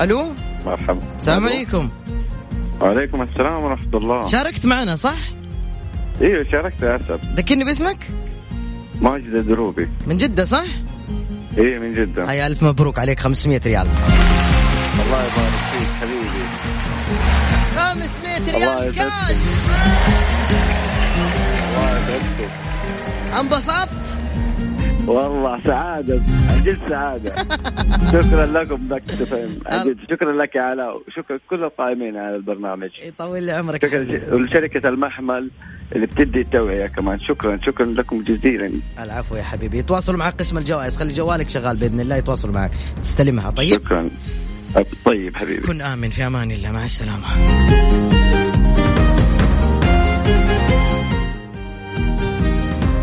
ألو؟ 0.00 0.34
مرحبا. 0.66 1.00
السلام 1.16 1.44
عليكم. 1.44 1.90
وعليكم 2.80 3.22
السلام 3.22 3.64
ورحمة 3.64 3.94
الله. 3.94 4.28
شاركت 4.28 4.66
معنا 4.66 4.96
صح؟ 4.96 5.16
أيوه 6.22 6.46
شاركت 6.52 6.82
يا 6.82 6.96
أسد. 6.96 7.20
ذكرني 7.36 7.64
باسمك؟ 7.64 7.98
ماجد 9.00 9.34
الدروبي. 9.34 9.88
من 10.06 10.16
جدة 10.16 10.44
صح؟ 10.44 10.64
إيه 11.58 11.78
من 11.78 11.94
جدة. 11.94 12.30
هيا 12.30 12.46
ألف 12.46 12.62
مبروك 12.62 12.98
عليك 12.98 13.20
500 13.20 13.60
ريال. 13.66 13.86
الله 15.06 15.18
يبارك 15.18 15.56
فيك 15.72 15.88
حبيبي. 16.00 16.44
500 17.76 18.56
الله 18.56 18.80
ريال. 18.80 18.94
كاش. 18.94 19.36
الله 21.76 21.98
يسعدك 21.98 22.50
انبسطت؟ 23.40 24.05
والله 25.06 25.62
سعادة. 25.62 26.22
عن 26.50 26.62
جد 26.62 26.78
سعادة. 26.88 27.34
شكرا 28.12 28.46
لكم 28.46 28.84
ذاك 28.88 29.02
عن 29.66 29.96
شكرا 30.10 30.32
لك 30.42 30.54
يا 30.54 30.62
علاء. 30.62 31.02
وشكرا 31.08 31.38
كل 31.50 31.64
القائمين 31.64 32.16
على 32.16 32.36
البرنامج. 32.36 32.90
يطول 33.04 33.42
لي 33.42 33.52
عمرك. 33.52 33.86
شكرا 33.86 34.34
ولشركة 34.34 34.88
المحمل 34.88 35.50
اللي 35.94 36.06
بتدي 36.06 36.40
التوعية 36.40 36.86
كمان. 36.86 37.20
شكرا 37.20 37.58
شكرا 37.62 37.86
لكم 37.86 38.22
جزيلا. 38.22 38.72
العفو 39.02 39.36
يا 39.36 39.42
حبيبي. 39.42 39.78
يتواصلوا 39.78 40.18
معك 40.18 40.34
قسم 40.34 40.58
الجوائز. 40.58 40.96
خلي 40.96 41.12
جوالك 41.12 41.48
شغال 41.48 41.76
بإذن 41.76 42.00
الله 42.00 42.16
يتواصلوا 42.16 42.54
معك. 42.54 42.70
تستلمها. 43.02 43.50
طيب؟ 43.50 43.72
شكرا. 43.84 44.10
طيب 45.04 45.36
حبيبي. 45.36 45.60
كن 45.60 45.80
آمن 45.80 46.10
في 46.10 46.26
أمان 46.26 46.50
الله. 46.50 46.72
مع 46.72 46.84
السلامة. 46.84 47.26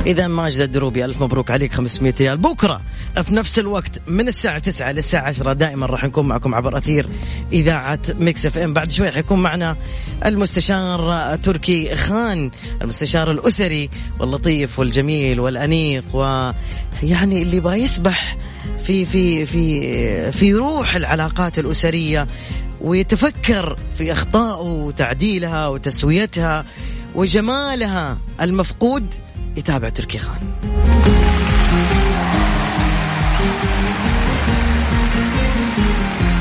إذا 0.05 0.27
ماجد 0.27 0.59
الدروبي 0.59 1.05
ألف 1.05 1.23
مبروك 1.23 1.51
عليك 1.51 1.73
500 1.73 2.13
ريال. 2.21 2.37
بكرة 2.37 2.81
في 3.23 3.33
نفس 3.35 3.59
الوقت 3.59 4.01
من 4.07 4.27
الساعة 4.27 4.59
9 4.59 4.91
للساعة 4.91 5.27
10 5.27 5.53
دائما 5.53 5.85
راح 5.85 6.03
نكون 6.03 6.27
معكم 6.27 6.55
عبر 6.55 6.77
أثير 6.77 7.09
إذاعة 7.53 7.99
Mix 8.19 8.45
FM. 8.45 8.73
بعد 8.73 8.91
شوي 8.91 9.11
حيكون 9.11 9.41
معنا 9.41 9.75
المستشار 10.25 11.35
تركي 11.35 11.95
خان 11.95 12.51
المستشار 12.81 13.31
الأسري 13.31 13.89
واللطيف 14.19 14.79
والجميل 14.79 15.39
والأنيق 15.39 16.03
ويعني 16.13 17.41
اللي 17.41 17.59
با 17.59 17.75
يسبح 17.75 18.37
في 18.83 19.05
في 19.05 19.45
في 19.45 20.31
في 20.31 20.53
روح 20.53 20.95
العلاقات 20.95 21.59
الأسرية 21.59 22.27
ويتفكر 22.81 23.77
في 23.97 24.11
أخطائه 24.11 24.61
وتعديلها 24.61 25.67
وتسويتها 25.67 26.65
وجمالها 27.15 28.17
المفقود 28.41 29.05
يتابع 29.57 29.89
تركي 29.89 30.17
خان. 30.17 30.39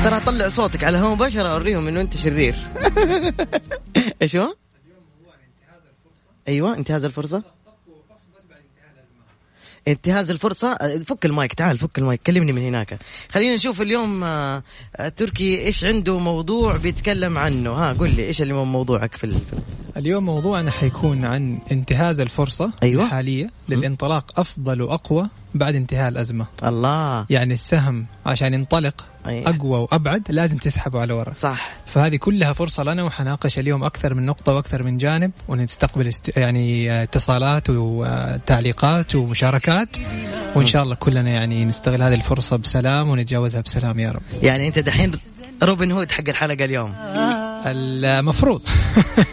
ترى 0.03 0.19
طلع 0.19 0.47
صوتك 0.47 0.83
على 0.83 0.97
هو 0.97 1.15
مباشرة 1.15 1.47
أوريهم 1.47 1.87
إنه 1.87 2.01
أنت 2.01 2.17
شرير. 2.17 2.55
إيش 4.21 4.35
هو؟ 4.35 4.55
أيوة 6.47 6.77
انتهاز 6.77 7.03
الفرصة. 7.03 7.43
انتهاز 9.87 10.31
الفرصة. 10.31 10.77
فك 11.07 11.25
المايك 11.25 11.53
تعال 11.53 11.77
فك 11.77 11.97
المايك 11.97 12.21
كلمني 12.21 12.51
من 12.51 12.61
هناك. 12.61 12.99
خلينا 13.29 13.55
نشوف 13.55 13.81
اليوم 13.81 14.23
آه، 14.23 14.63
آه، 14.95 15.09
تركي 15.09 15.65
إيش 15.65 15.85
عنده 15.85 16.19
موضوع 16.19 16.77
بيتكلم 16.77 17.37
عنه. 17.37 17.71
ها 17.71 17.93
قل 17.93 18.15
لي 18.15 18.25
إيش 18.27 18.41
اللي 18.41 18.53
موضوعك 18.53 19.15
في 19.15 19.23
ال... 19.23 19.35
اليوم 19.97 20.25
موضوعنا 20.25 20.71
حيكون 20.71 21.25
عن 21.25 21.59
انتهاز 21.71 22.19
الفرصة 22.19 22.71
أيوة. 22.83 23.03
الحالية 23.03 23.49
للانطلاق 23.69 24.39
أفضل 24.39 24.81
وأقوى 24.81 25.25
بعد 25.55 25.75
انتهاء 25.75 26.09
الأزمة. 26.09 26.45
الله. 26.63 27.25
يعني 27.29 27.53
السهم 27.53 28.05
عشان 28.25 28.53
ينطلق 28.53 29.05
أيوة. 29.27 29.49
أقوى 29.49 29.79
وأبعد 29.79 30.23
لازم 30.29 30.57
تسحبه 30.57 30.99
على 31.01 31.13
ورا. 31.13 31.33
صح. 31.33 31.69
فهذه 31.85 32.15
كلها 32.15 32.53
فرصة 32.53 32.83
لنا 32.83 33.03
وحناقش 33.03 33.59
اليوم 33.59 33.83
أكثر 33.83 34.13
من 34.13 34.25
نقطة 34.25 34.53
وأكثر 34.53 34.83
من 34.83 34.97
جانب 34.97 35.31
ونستقبل 35.47 36.07
است... 36.07 36.37
يعني 36.37 36.91
آه، 36.91 37.03
اتصالات 37.03 37.63
وتعليقات 37.69 39.15
ومشاركات. 39.15 39.97
وإن 40.55 40.65
شاء 40.65 40.83
الله 40.83 40.95
كلنا 40.95 41.29
يعني 41.29 41.65
نستغل 41.65 42.03
هذه 42.03 42.13
الفرصة 42.13 42.57
بسلام 42.57 43.09
ونتجاوزها 43.09 43.61
بسلام 43.61 43.99
يا 43.99 44.11
رب. 44.11 44.21
يعني 44.43 44.67
أنت 44.67 44.79
دحين 44.79 45.11
روبن 45.63 45.91
هود 45.91 46.11
حق 46.11 46.29
الحلقة 46.29 46.65
اليوم. 46.65 46.93
المفروض. 47.65 48.61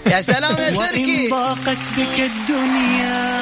يا 0.07 0.23
سلام 0.23 0.57
يا 0.57 0.79
وإن 0.79 0.89
تركي. 0.89 1.29
ضاقت 1.31 1.79
بك 1.97 2.31
الدنيا. 2.31 3.41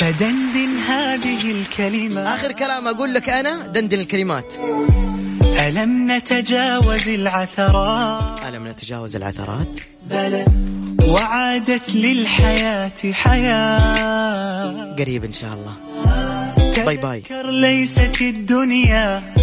فدندن 0.00 0.76
هذه 0.88 1.50
الكلمة 1.50 2.34
آخر 2.34 2.52
كلام 2.52 2.88
أقول 2.88 3.14
لك 3.14 3.28
أنا 3.28 3.66
دندن 3.66 4.00
الكلمات. 4.00 4.54
ألم 5.42 6.12
نتجاوز 6.12 7.08
العثرات؟ 7.08 8.46
ألم 8.48 8.68
نتجاوز 8.68 9.16
العثرات؟ 9.16 9.66
بلى. 10.10 10.44
وعادت 11.08 11.94
للحياة 11.94 13.12
حياة. 13.12 14.96
قريب 14.98 15.24
إن 15.24 15.32
شاء 15.32 15.52
الله. 15.54 15.74
باي 16.84 16.96
باي. 16.96 17.22
ليست 17.44 18.20
الدنيا. 18.20 19.34